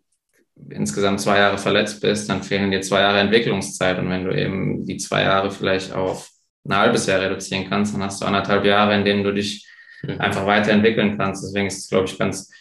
insgesamt 0.69 1.21
zwei 1.21 1.37
Jahre 1.37 1.57
verletzt 1.57 2.01
bist, 2.01 2.29
dann 2.29 2.43
fehlen 2.43 2.71
dir 2.71 2.81
zwei 2.81 3.01
Jahre 3.01 3.19
Entwicklungszeit. 3.19 3.99
Und 3.99 4.09
wenn 4.09 4.25
du 4.25 4.37
eben 4.37 4.85
die 4.85 4.97
zwei 4.97 5.23
Jahre 5.23 5.51
vielleicht 5.51 5.93
auf 5.93 6.29
ein 6.65 6.75
halbes 6.75 7.05
Jahr 7.05 7.21
reduzieren 7.21 7.69
kannst, 7.69 7.93
dann 7.93 8.03
hast 8.03 8.21
du 8.21 8.25
anderthalb 8.25 8.65
Jahre, 8.65 8.95
in 8.95 9.05
denen 9.05 9.23
du 9.23 9.33
dich 9.33 9.67
mhm. 10.03 10.19
einfach 10.19 10.45
weiterentwickeln 10.45 11.17
kannst. 11.17 11.43
Deswegen 11.43 11.67
ist 11.67 11.77
es, 11.77 11.89
glaube 11.89 12.05
ich, 12.05 12.17
ganz 12.17 12.51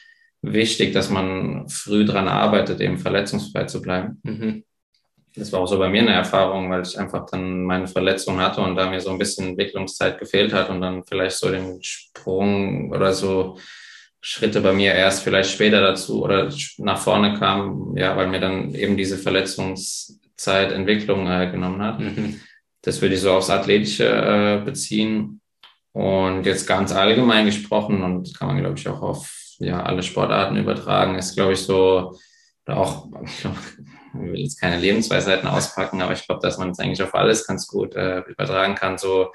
wichtig, 0.42 0.92
dass 0.92 1.10
man 1.10 1.68
früh 1.68 2.04
dran 2.04 2.28
arbeitet, 2.28 2.80
eben 2.80 2.98
verletzungsfrei 2.98 3.64
zu 3.64 3.82
bleiben. 3.82 4.20
Mhm. 4.22 4.64
Das 5.34 5.52
war 5.52 5.60
auch 5.60 5.66
so 5.66 5.78
bei 5.78 5.90
mir 5.90 6.00
eine 6.00 6.14
Erfahrung, 6.14 6.70
weil 6.70 6.82
ich 6.82 6.98
einfach 6.98 7.26
dann 7.26 7.64
meine 7.64 7.86
Verletzung 7.86 8.40
hatte 8.40 8.62
und 8.62 8.74
da 8.74 8.88
mir 8.88 9.00
so 9.00 9.10
ein 9.10 9.18
bisschen 9.18 9.48
Entwicklungszeit 9.48 10.18
gefehlt 10.18 10.54
hat 10.54 10.70
und 10.70 10.80
dann 10.80 11.04
vielleicht 11.04 11.36
so 11.36 11.50
den 11.50 11.78
Sprung 11.82 12.90
oder 12.90 13.12
so 13.12 13.58
Schritte 14.28 14.60
bei 14.60 14.72
mir 14.72 14.92
erst 14.92 15.22
vielleicht 15.22 15.52
später 15.52 15.80
dazu 15.80 16.24
oder 16.24 16.52
nach 16.78 16.98
vorne 16.98 17.38
kam, 17.38 17.96
ja, 17.96 18.16
weil 18.16 18.26
mir 18.26 18.40
dann 18.40 18.74
eben 18.74 18.96
diese 18.96 19.18
Verletzungszeit 19.18 20.72
Entwicklung 20.72 21.28
äh, 21.28 21.48
genommen 21.48 21.80
hat. 21.80 22.00
Mhm. 22.00 22.40
Das 22.82 23.00
würde 23.00 23.14
ich 23.14 23.20
so 23.20 23.30
aufs 23.30 23.50
Athletische 23.50 24.08
äh, 24.08 24.64
beziehen. 24.64 25.40
Und 25.92 26.44
jetzt 26.44 26.66
ganz 26.66 26.90
allgemein 26.90 27.46
gesprochen 27.46 28.02
und 28.02 28.36
kann 28.36 28.48
man, 28.48 28.58
glaube 28.58 28.76
ich, 28.76 28.88
auch 28.88 29.00
auf 29.00 29.32
ja, 29.60 29.80
alle 29.84 30.02
Sportarten 30.02 30.56
übertragen, 30.56 31.14
ist, 31.14 31.36
glaube 31.36 31.52
ich, 31.52 31.60
so, 31.60 32.18
auch, 32.66 33.06
ich 33.24 33.44
will 34.12 34.40
jetzt 34.40 34.60
keine 34.60 34.80
Lebensweisheiten 34.80 35.48
auspacken, 35.48 36.02
aber 36.02 36.14
ich 36.14 36.26
glaube, 36.26 36.40
dass 36.42 36.58
man 36.58 36.70
es 36.70 36.80
eigentlich 36.80 37.02
auf 37.04 37.14
alles 37.14 37.46
ganz 37.46 37.68
gut 37.68 37.94
äh, 37.94 38.22
übertragen 38.22 38.74
kann. 38.74 38.98
So 38.98 39.30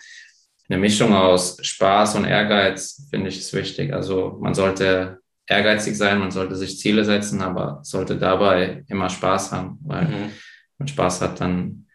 eine 0.69 0.79
Mischung 0.79 1.13
aus 1.13 1.57
Spaß 1.61 2.15
und 2.15 2.25
Ehrgeiz, 2.25 3.07
finde 3.09 3.29
ich, 3.29 3.39
ist 3.39 3.53
wichtig. 3.53 3.93
Also 3.93 4.37
man 4.41 4.53
sollte 4.53 5.19
ehrgeizig 5.47 5.97
sein, 5.97 6.19
man 6.19 6.31
sollte 6.31 6.55
sich 6.55 6.79
Ziele 6.79 7.03
setzen, 7.03 7.41
aber 7.41 7.79
sollte 7.83 8.17
dabei 8.17 8.83
immer 8.87 9.09
Spaß 9.09 9.51
haben, 9.51 9.79
weil 9.83 10.05
mhm. 10.05 10.11
wenn 10.11 10.31
man 10.79 10.87
Spaß 10.87 11.21
hat, 11.21 11.41
dann 11.41 11.87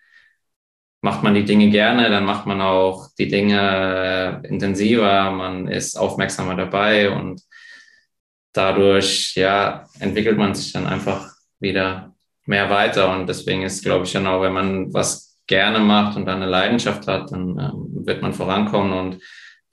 macht 1.00 1.22
man 1.22 1.34
die 1.34 1.44
Dinge 1.44 1.70
gerne, 1.70 2.10
dann 2.10 2.24
macht 2.24 2.46
man 2.46 2.60
auch 2.60 3.08
die 3.18 3.28
Dinge 3.28 4.42
intensiver, 4.44 5.30
man 5.30 5.68
ist 5.68 5.96
aufmerksamer 5.96 6.56
dabei 6.56 7.10
und 7.10 7.40
dadurch, 8.52 9.34
ja, 9.36 9.86
entwickelt 10.00 10.38
man 10.38 10.54
sich 10.54 10.72
dann 10.72 10.86
einfach 10.86 11.30
wieder 11.60 12.14
mehr 12.46 12.70
weiter. 12.70 13.10
Und 13.10 13.28
deswegen 13.28 13.62
ist, 13.62 13.84
glaube 13.84 14.04
ich, 14.04 14.12
genau, 14.12 14.40
wenn 14.40 14.52
man 14.52 14.92
was 14.92 15.25
gerne 15.46 15.78
macht 15.78 16.16
und 16.16 16.26
dann 16.26 16.42
eine 16.42 16.50
Leidenschaft 16.50 17.06
hat, 17.06 17.30
dann 17.32 17.50
ähm, 17.58 18.06
wird 18.06 18.22
man 18.22 18.32
vorankommen 18.32 18.92
und 18.92 19.22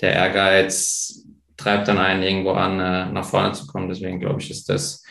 der 0.01 0.13
Ehrgeiz 0.13 1.25
treibt 1.57 1.87
dann 1.87 1.97
einen 1.97 2.23
irgendwo 2.23 2.51
an, 2.51 2.79
äh, 2.79 3.11
nach 3.11 3.25
vorne 3.25 3.53
zu 3.53 3.67
kommen. 3.67 3.89
Deswegen 3.89 4.19
glaube 4.19 4.41
ich, 4.41 4.51
ist 4.51 4.69
das 4.69 5.03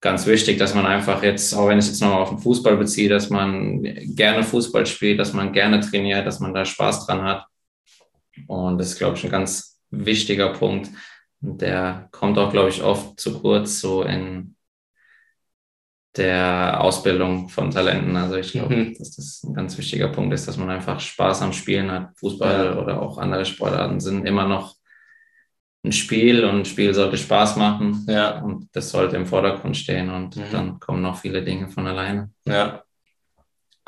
ganz 0.00 0.26
wichtig, 0.26 0.58
dass 0.58 0.74
man 0.74 0.86
einfach 0.86 1.22
jetzt, 1.22 1.54
auch 1.54 1.68
wenn 1.68 1.78
ich 1.78 1.86
jetzt 1.86 2.00
nochmal 2.00 2.22
auf 2.22 2.30
den 2.30 2.38
Fußball 2.38 2.76
beziehe, 2.76 3.08
dass 3.08 3.30
man 3.30 3.82
gerne 3.82 4.42
Fußball 4.42 4.86
spielt, 4.86 5.18
dass 5.18 5.32
man 5.32 5.52
gerne 5.52 5.80
trainiert, 5.80 6.26
dass 6.26 6.40
man 6.40 6.52
da 6.52 6.64
Spaß 6.64 7.06
dran 7.06 7.22
hat. 7.22 7.46
Und 8.48 8.78
das 8.78 8.88
ist, 8.88 8.98
glaube 8.98 9.16
ich, 9.16 9.24
ein 9.24 9.30
ganz 9.30 9.80
wichtiger 9.90 10.50
Punkt, 10.50 10.90
der 11.40 12.08
kommt 12.12 12.38
auch, 12.38 12.50
glaube 12.50 12.70
ich, 12.70 12.82
oft 12.82 13.18
zu 13.18 13.40
kurz 13.40 13.80
so 13.80 14.02
in 14.02 14.51
der 16.16 16.80
Ausbildung 16.80 17.48
von 17.48 17.70
Talenten. 17.70 18.16
Also 18.16 18.36
ich 18.36 18.52
glaube, 18.52 18.76
mhm. 18.76 18.94
dass 18.98 19.16
das 19.16 19.42
ein 19.44 19.54
ganz 19.54 19.78
wichtiger 19.78 20.08
Punkt 20.08 20.34
ist, 20.34 20.46
dass 20.46 20.58
man 20.58 20.68
einfach 20.70 21.00
Spaß 21.00 21.42
am 21.42 21.52
Spielen 21.52 21.90
hat. 21.90 22.10
Fußball 22.16 22.78
oder 22.78 23.00
auch 23.00 23.18
andere 23.18 23.44
Sportarten 23.44 24.00
sind 24.00 24.26
immer 24.26 24.46
noch 24.46 24.76
ein 25.84 25.92
Spiel 25.92 26.44
und 26.44 26.60
ein 26.60 26.64
Spiel 26.64 26.94
sollte 26.94 27.16
Spaß 27.16 27.56
machen. 27.56 28.04
Ja. 28.08 28.40
Und 28.40 28.68
das 28.72 28.90
sollte 28.90 29.16
im 29.16 29.26
Vordergrund 29.26 29.76
stehen 29.76 30.10
und 30.10 30.36
mhm. 30.36 30.44
dann 30.52 30.80
kommen 30.80 31.02
noch 31.02 31.18
viele 31.18 31.42
Dinge 31.42 31.68
von 31.68 31.86
alleine. 31.86 32.30
Ja. 32.44 32.82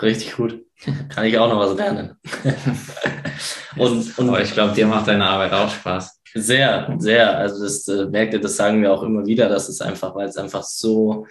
Richtig 0.00 0.34
gut. 0.34 0.64
Kann 1.08 1.24
ich 1.26 1.38
auch 1.38 1.48
noch 1.48 1.60
was 1.60 1.76
lernen. 1.76 2.16
und, 3.76 4.18
und 4.18 4.28
Aber 4.28 4.42
ich 4.42 4.52
glaube, 4.52 4.74
dir 4.74 4.86
macht 4.86 5.06
deine 5.06 5.24
Arbeit 5.24 5.52
auch 5.52 5.70
Spaß. 5.70 6.20
Sehr, 6.34 6.92
sehr. 6.98 7.38
Also 7.38 7.62
das 7.62 7.86
äh, 7.86 8.06
merkt 8.06 8.34
ihr, 8.34 8.40
das 8.40 8.56
sagen 8.56 8.82
wir 8.82 8.92
auch 8.92 9.04
immer 9.04 9.24
wieder, 9.24 9.48
dass 9.48 9.68
es 9.68 9.80
einfach, 9.80 10.16
weil 10.16 10.26
es 10.26 10.36
einfach 10.36 10.64
so, 10.64 11.26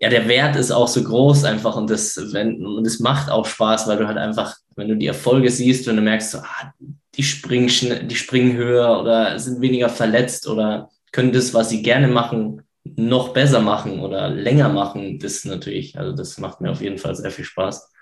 ja, 0.00 0.08
der 0.08 0.28
Wert 0.28 0.56
ist 0.56 0.70
auch 0.70 0.88
so 0.88 1.02
groß 1.02 1.44
einfach 1.44 1.76
und 1.76 1.90
das, 1.90 2.18
wenn, 2.32 2.64
und 2.64 2.86
es 2.86 3.00
macht 3.00 3.30
auch 3.30 3.46
Spaß, 3.46 3.88
weil 3.88 3.98
du 3.98 4.06
halt 4.06 4.18
einfach, 4.18 4.56
wenn 4.76 4.88
du 4.88 4.96
die 4.96 5.06
Erfolge 5.06 5.50
siehst 5.50 5.88
und 5.88 5.96
du 5.96 6.02
merkst, 6.02 6.30
so, 6.30 6.38
ah, 6.38 6.72
die 7.14 7.24
springen 7.24 7.68
schnell, 7.68 8.04
die 8.04 8.14
springen 8.14 8.56
höher 8.56 9.00
oder 9.00 9.38
sind 9.38 9.60
weniger 9.60 9.88
verletzt 9.88 10.46
oder 10.46 10.88
können 11.10 11.32
das, 11.32 11.52
was 11.52 11.70
sie 11.70 11.82
gerne 11.82 12.06
machen, 12.06 12.62
noch 12.96 13.30
besser 13.30 13.60
machen 13.60 14.00
oder 14.00 14.28
länger 14.28 14.68
machen, 14.68 15.18
das 15.18 15.44
natürlich, 15.44 15.98
also 15.98 16.12
das 16.12 16.38
macht 16.38 16.60
mir 16.60 16.70
auf 16.70 16.80
jeden 16.80 16.98
Fall 16.98 17.14
sehr 17.14 17.30
viel 17.30 17.44
Spaß. 17.44 17.92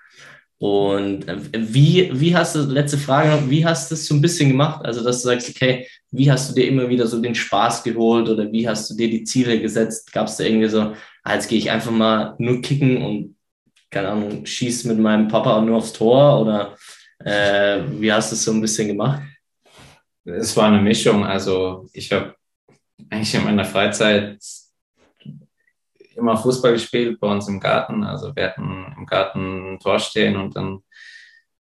Und 0.59 1.29
äh, 1.29 1.39
wie, 1.53 2.11
wie 2.15 2.35
hast 2.35 2.55
du, 2.55 2.61
letzte 2.61 2.99
Frage 2.99 3.29
noch, 3.29 3.51
wie 3.51 3.65
hast 3.65 3.91
du 3.91 3.95
das 3.95 4.07
so 4.07 4.15
ein 4.15 4.23
bisschen 4.23 4.49
gemacht? 4.49 4.85
Also, 4.85 5.05
dass 5.05 5.23
du 5.23 5.29
sagst, 5.29 5.51
okay, 5.51 5.87
wie 6.17 6.31
hast 6.31 6.51
du 6.51 6.55
dir 6.55 6.69
immer 6.69 6.89
wieder 6.89 7.07
so 7.07 7.21
den 7.21 7.35
Spaß 7.35 7.83
geholt 7.83 8.29
oder 8.29 8.51
wie 8.51 8.69
hast 8.69 8.91
du 8.91 8.95
dir 8.95 9.11
die 9.11 9.25
Ziele 9.25 9.61
gesetzt? 9.61 10.13
Gab 10.13 10.27
es 10.29 10.37
da 10.37 10.45
irgendwie 10.45 10.69
so, 10.69 10.95
ah, 11.23 11.35
jetzt 11.35 11.49
gehe 11.49 11.59
ich 11.59 11.71
einfach 11.71 11.91
mal 11.91 12.35
nur 12.39 12.61
kicken 12.63 13.03
und, 13.03 13.37
keine 13.91 14.09
Ahnung, 14.09 14.47
schieß 14.47 14.85
mit 14.85 14.99
meinem 14.99 15.29
Papa 15.29 15.61
nur 15.61 15.77
aufs 15.77 15.93
Tor 15.93 16.41
oder 16.41 16.77
äh, 17.19 17.83
wie 18.01 18.13
hast 18.13 18.33
du 18.33 18.35
es 18.35 18.45
so 18.45 18.53
ein 18.53 18.61
bisschen 18.61 18.89
gemacht? 18.89 19.23
Es 20.25 20.57
war 20.57 20.69
eine 20.69 20.83
Mischung. 20.83 21.25
Also, 21.25 21.89
ich 21.93 22.11
habe 22.13 22.35
eigentlich 23.11 23.35
in 23.35 23.45
meiner 23.45 23.65
Freizeit 23.65 24.39
immer 26.17 26.37
Fußball 26.37 26.73
gespielt 26.73 27.21
bei 27.21 27.29
uns 27.29 27.49
im 27.49 27.61
Garten. 27.61 28.03
Also 28.03 28.35
wir 28.35 28.45
hatten 28.45 28.95
im 28.97 29.07
Garten 29.07 29.75
ein 29.75 29.81
Tor 29.81 29.99
stehen 29.99 30.37
und 30.37 30.57
dann 30.57 30.83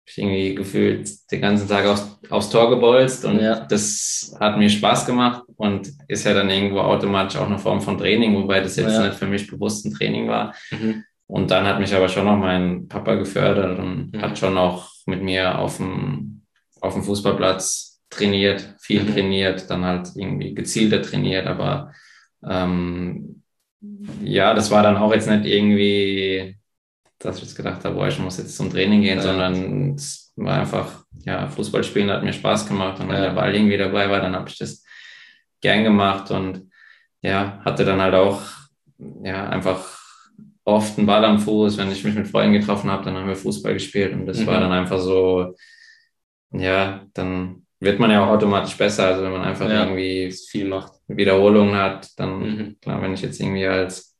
ich 0.06 0.18
irgendwie 0.18 0.54
gefühlt 0.54 1.10
den 1.30 1.40
ganzen 1.40 1.68
Tag 1.68 1.86
aufs, 1.86 2.18
aufs 2.28 2.50
Tor 2.50 2.70
gebolzt 2.70 3.24
und 3.24 3.40
ja. 3.40 3.60
das 3.60 4.36
hat 4.38 4.58
mir 4.58 4.68
Spaß 4.68 5.06
gemacht 5.06 5.42
und 5.56 5.90
ist 6.08 6.24
ja 6.24 6.34
dann 6.34 6.50
irgendwo 6.50 6.80
automatisch 6.80 7.38
auch 7.38 7.46
eine 7.46 7.58
Form 7.58 7.80
von 7.80 7.98
Training, 7.98 8.34
wobei 8.34 8.60
das 8.60 8.76
jetzt 8.76 8.92
ja. 8.92 9.06
nicht 9.06 9.18
für 9.18 9.26
mich 9.26 9.46
bewusst 9.46 9.86
ein 9.86 9.94
Training 9.94 10.28
war. 10.28 10.54
Mhm. 10.70 11.04
Und 11.26 11.50
dann 11.50 11.66
hat 11.66 11.80
mich 11.80 11.94
aber 11.94 12.08
schon 12.08 12.26
noch 12.26 12.36
mein 12.36 12.86
Papa 12.86 13.14
gefördert 13.14 13.78
und 13.78 14.12
mhm. 14.12 14.20
hat 14.20 14.38
schon 14.38 14.58
auch 14.58 14.90
mit 15.06 15.22
mir 15.22 15.58
auf 15.58 15.78
dem, 15.78 16.42
auf 16.80 16.94
dem 16.94 17.02
Fußballplatz 17.02 18.02
trainiert, 18.10 18.74
viel 18.78 19.02
mhm. 19.02 19.12
trainiert, 19.12 19.70
dann 19.70 19.84
halt 19.84 20.10
irgendwie 20.14 20.54
gezielter 20.54 21.00
trainiert, 21.02 21.46
aber 21.46 21.92
ähm, 22.46 23.42
ja, 24.22 24.54
das 24.54 24.70
war 24.70 24.82
dann 24.82 24.96
auch 24.96 25.12
jetzt 25.12 25.28
nicht 25.28 25.46
irgendwie, 25.46 26.56
dass 27.24 27.36
ich 27.36 27.42
jetzt 27.42 27.56
gedacht 27.56 27.84
habe, 27.84 27.94
boah, 27.94 28.08
ich 28.08 28.18
muss 28.18 28.38
jetzt 28.38 28.56
zum 28.56 28.70
Training 28.70 29.02
gehen, 29.02 29.18
ja. 29.18 29.22
sondern 29.22 29.94
es 29.94 30.32
war 30.36 30.60
einfach, 30.60 31.04
ja, 31.24 31.46
Fußball 31.48 31.84
spielen 31.84 32.10
hat 32.10 32.22
mir 32.22 32.32
Spaß 32.32 32.68
gemacht 32.68 33.00
und 33.00 33.08
wenn 33.08 33.16
ja. 33.16 33.22
der 33.22 33.34
Ball 33.34 33.54
irgendwie 33.54 33.78
dabei 33.78 34.10
war, 34.10 34.20
dann 34.20 34.34
habe 34.34 34.48
ich 34.48 34.58
das 34.58 34.84
gern 35.60 35.84
gemacht 35.84 36.30
und 36.30 36.70
ja, 37.22 37.60
hatte 37.64 37.84
dann 37.84 38.00
halt 38.00 38.14
auch, 38.14 38.42
ja, 39.22 39.48
einfach 39.48 39.98
oft 40.64 40.98
einen 40.98 41.06
Ball 41.06 41.24
am 41.24 41.38
Fuß, 41.38 41.78
wenn 41.78 41.90
ich 41.90 42.04
mich 42.04 42.14
mit 42.14 42.28
Freunden 42.28 42.58
getroffen 42.58 42.90
habe, 42.90 43.04
dann 43.04 43.16
haben 43.16 43.28
wir 43.28 43.36
Fußball 43.36 43.74
gespielt 43.74 44.12
und 44.12 44.26
das 44.26 44.38
mhm. 44.38 44.46
war 44.46 44.60
dann 44.60 44.72
einfach 44.72 44.98
so, 44.98 45.54
ja, 46.50 47.06
dann 47.12 47.64
wird 47.80 48.00
man 48.00 48.10
ja 48.10 48.24
auch 48.24 48.30
automatisch 48.30 48.76
besser. 48.76 49.06
Also 49.06 49.22
wenn 49.22 49.32
man 49.32 49.42
einfach 49.42 49.68
ja, 49.68 49.84
irgendwie 49.84 50.32
viel 50.32 50.66
macht, 50.66 50.92
Wiederholungen 51.06 51.74
hat, 51.76 52.08
dann, 52.18 52.38
mhm. 52.40 52.76
klar, 52.80 53.02
wenn 53.02 53.14
ich 53.14 53.22
jetzt 53.22 53.40
irgendwie 53.40 53.66
als 53.66 54.13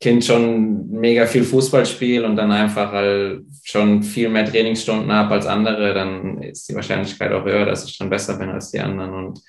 Kind 0.00 0.24
schon 0.24 0.90
mega 0.90 1.26
viel 1.26 1.42
Fußball 1.44 1.86
spiele 1.86 2.26
und 2.26 2.36
dann 2.36 2.52
einfach 2.52 2.92
halt 2.92 3.44
schon 3.64 4.02
viel 4.02 4.28
mehr 4.28 4.44
Trainingsstunden 4.44 5.10
habe 5.10 5.34
als 5.34 5.46
andere, 5.46 5.94
dann 5.94 6.42
ist 6.42 6.68
die 6.68 6.74
Wahrscheinlichkeit 6.74 7.32
auch 7.32 7.44
höher, 7.44 7.64
dass 7.64 7.84
ich 7.88 7.96
dann 7.96 8.10
besser 8.10 8.38
bin 8.38 8.50
als 8.50 8.70
die 8.70 8.80
anderen. 8.80 9.14
Und 9.14 9.40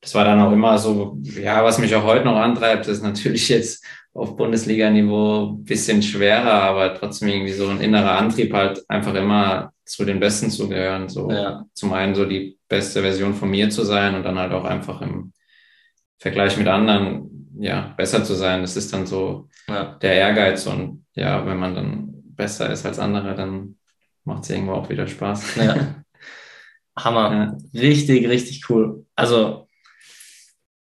das 0.00 0.14
war 0.14 0.24
dann 0.24 0.40
auch 0.40 0.52
immer 0.52 0.76
so, 0.76 1.16
ja, 1.22 1.64
was 1.64 1.78
mich 1.78 1.94
auch 1.94 2.04
heute 2.04 2.26
noch 2.26 2.36
antreibt, 2.36 2.86
ist 2.86 3.02
natürlich 3.02 3.48
jetzt 3.48 3.82
auf 4.12 4.36
Bundesliga-Niveau 4.36 5.54
ein 5.54 5.64
bisschen 5.64 6.02
schwerer, 6.02 6.52
aber 6.62 6.94
trotzdem 6.94 7.28
irgendwie 7.28 7.52
so 7.52 7.66
ein 7.68 7.80
innerer 7.80 8.18
Antrieb 8.18 8.52
halt 8.52 8.84
einfach 8.88 9.14
immer 9.14 9.72
zu 9.86 10.04
den 10.04 10.20
Besten 10.20 10.50
zu 10.50 10.68
gehören. 10.68 11.08
So 11.08 11.30
Ja. 11.30 11.64
zum 11.74 11.92
einen 11.94 12.14
so 12.14 12.24
die 12.26 12.58
beste 12.68 13.00
Version 13.00 13.34
von 13.34 13.50
mir 13.50 13.70
zu 13.70 13.82
sein 13.82 14.14
und 14.14 14.22
dann 14.22 14.38
halt 14.38 14.52
auch 14.52 14.64
einfach 14.64 15.00
im 15.00 15.32
Vergleich 16.18 16.56
mit 16.56 16.68
anderen, 16.68 17.43
ja, 17.58 17.94
besser 17.96 18.24
zu 18.24 18.34
sein. 18.34 18.62
Das 18.62 18.76
ist 18.76 18.92
dann 18.92 19.06
so 19.06 19.48
Ja. 19.68 19.96
der 20.00 20.14
Ehrgeiz 20.14 20.66
und 20.66 21.04
ja, 21.14 21.46
wenn 21.46 21.58
man 21.58 21.74
dann 21.74 22.08
besser 22.36 22.70
ist 22.70 22.84
als 22.84 22.98
andere, 22.98 23.34
dann 23.34 23.76
macht 24.24 24.44
es 24.44 24.50
irgendwo 24.50 24.72
auch 24.72 24.88
wieder 24.88 25.06
Spaß. 25.06 25.56
Ja. 25.56 25.76
Hammer. 26.98 27.56
Ja. 27.72 27.80
Richtig, 27.80 28.28
richtig 28.28 28.68
cool. 28.70 29.04
Also 29.16 29.68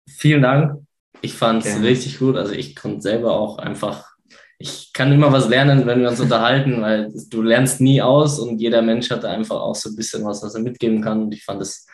vielen 0.08 0.42
Dank. 0.42 0.82
Ich 1.22 1.34
fand 1.34 1.64
es 1.64 1.80
richtig 1.80 2.18
gut. 2.18 2.36
Also 2.36 2.52
ich 2.52 2.76
konnte 2.76 3.00
selber 3.00 3.32
auch 3.32 3.58
einfach, 3.58 4.10
ich 4.58 4.92
kann 4.92 5.10
immer 5.12 5.32
was 5.32 5.48
lernen, 5.48 5.86
wenn 5.86 6.00
wir 6.00 6.10
uns 6.10 6.20
unterhalten, 6.20 6.82
weil 6.82 7.10
du 7.30 7.42
lernst 7.42 7.80
nie 7.80 8.02
aus 8.02 8.38
und 8.38 8.58
jeder 8.58 8.82
Mensch 8.82 9.10
hat 9.10 9.24
da 9.24 9.30
einfach 9.30 9.56
auch 9.60 9.74
so 9.74 9.88
ein 9.90 9.96
bisschen 9.96 10.24
was, 10.24 10.42
was 10.42 10.54
er 10.54 10.60
mitgeben 10.62 11.00
kann. 11.00 11.22
Und 11.22 11.32
ich 11.32 11.44
fand 11.44 11.62
es, 11.62 11.86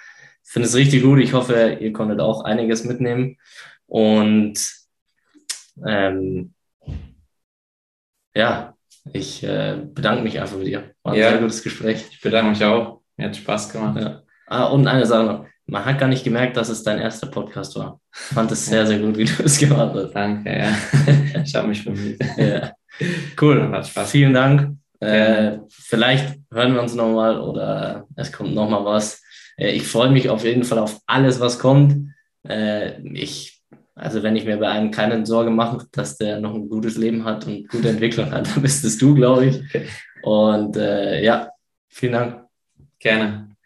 finde 0.43 0.67
es 0.69 0.75
richtig 0.75 1.03
gut. 1.03 1.21
Ich 1.21 1.33
hoffe, 1.33 1.79
ihr 1.81 1.93
konntet 1.93 2.19
auch 2.21 2.45
einiges 2.45 2.85
mitnehmen. 2.85 3.37
Und 3.91 4.55
ähm, 5.85 6.55
ja, 8.35 8.75
ich 9.13 9.43
äh, 9.43 9.79
bedanke 9.85 10.23
mich 10.23 10.41
einfach 10.41 10.57
bei 10.57 10.65
dir. 10.65 10.95
War 11.03 11.13
ein 11.13 11.19
Ja. 11.19 11.31
sehr 11.31 11.39
gutes 11.41 11.63
Gespräch. 11.63 12.05
Ich 12.13 12.21
bedanke 12.21 12.51
mich 12.51 12.65
auch. 12.65 13.01
Mir 13.17 13.27
hat 13.27 13.37
Spaß 13.37 13.73
gemacht. 13.73 14.01
Ja. 14.01 14.23
Ah, 14.47 14.65
und 14.67 14.87
eine 14.87 15.07
Sache 15.07 15.25
noch. 15.25 15.47
Man 15.67 15.85
hat 15.85 15.99
gar 15.99 16.09
nicht 16.09 16.23
gemerkt, 16.25 16.57
dass 16.57 16.69
es 16.69 16.83
dein 16.85 17.01
erster 17.01 17.27
Podcast 17.27 17.77
war. 17.77 18.01
Ich 18.13 18.35
fand 18.35 18.51
es 18.53 18.67
sehr, 18.67 18.87
sehr 18.87 18.99
gut, 19.01 19.17
wie 19.19 19.25
du 19.25 19.43
es 19.43 19.59
gemacht 19.59 19.93
hast. 19.95 20.13
Danke, 20.13 20.57
ja. 20.57 20.77
Ich 21.45 21.55
habe 21.55 21.69
mich 21.69 21.85
bemüht. 21.85 22.21
Ja. 22.37 22.73
Cool. 23.41 23.71
Hat 23.73 23.89
Spaß. 23.89 24.11
Vielen 24.11 24.35
Dank. 24.35 24.77
Äh, 25.01 25.59
vielleicht 25.69 26.39
hören 26.53 26.75
wir 26.75 26.83
uns 26.83 26.95
nochmal 26.95 27.41
oder 27.41 28.07
es 28.17 28.31
kommt 28.31 28.55
nochmal 28.55 28.85
was. 28.85 29.21
Äh, 29.57 29.71
ich 29.73 29.87
freue 29.87 30.11
mich 30.11 30.29
auf 30.29 30.45
jeden 30.45 30.63
Fall 30.65 30.79
auf 30.79 31.01
alles, 31.07 31.41
was 31.41 31.59
kommt. 31.59 32.13
Äh, 32.47 33.01
ich, 33.15 33.60
also 34.01 34.23
wenn 34.23 34.37
ich 34.37 34.45
mir 34.45 34.57
bei 34.57 34.69
einem 34.69 34.91
keine 34.91 35.25
Sorge 35.27 35.51
mache, 35.51 35.87
dass 35.93 36.17
der 36.17 36.41
noch 36.41 36.55
ein 36.55 36.69
gutes 36.69 36.97
Leben 36.97 37.25
hat 37.25 37.47
und 37.47 37.69
gute 37.69 37.91
Entwicklung 37.91 38.31
hat, 38.31 38.47
dann 38.55 38.63
bist 38.63 38.85
es 38.85 38.99
du, 38.99 39.15
glaube 39.15 39.47
ich. 39.47 39.63
Und 40.23 40.77
äh, 40.77 41.23
ja, 41.23 41.51
vielen 41.89 42.13
Dank. 42.13 42.45
Gerne. 42.99 43.57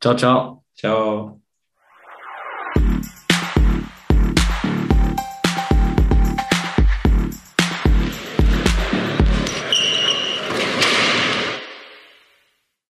Ciao, 0.00 0.16
ciao. 0.16 0.64
Ciao. 0.74 1.39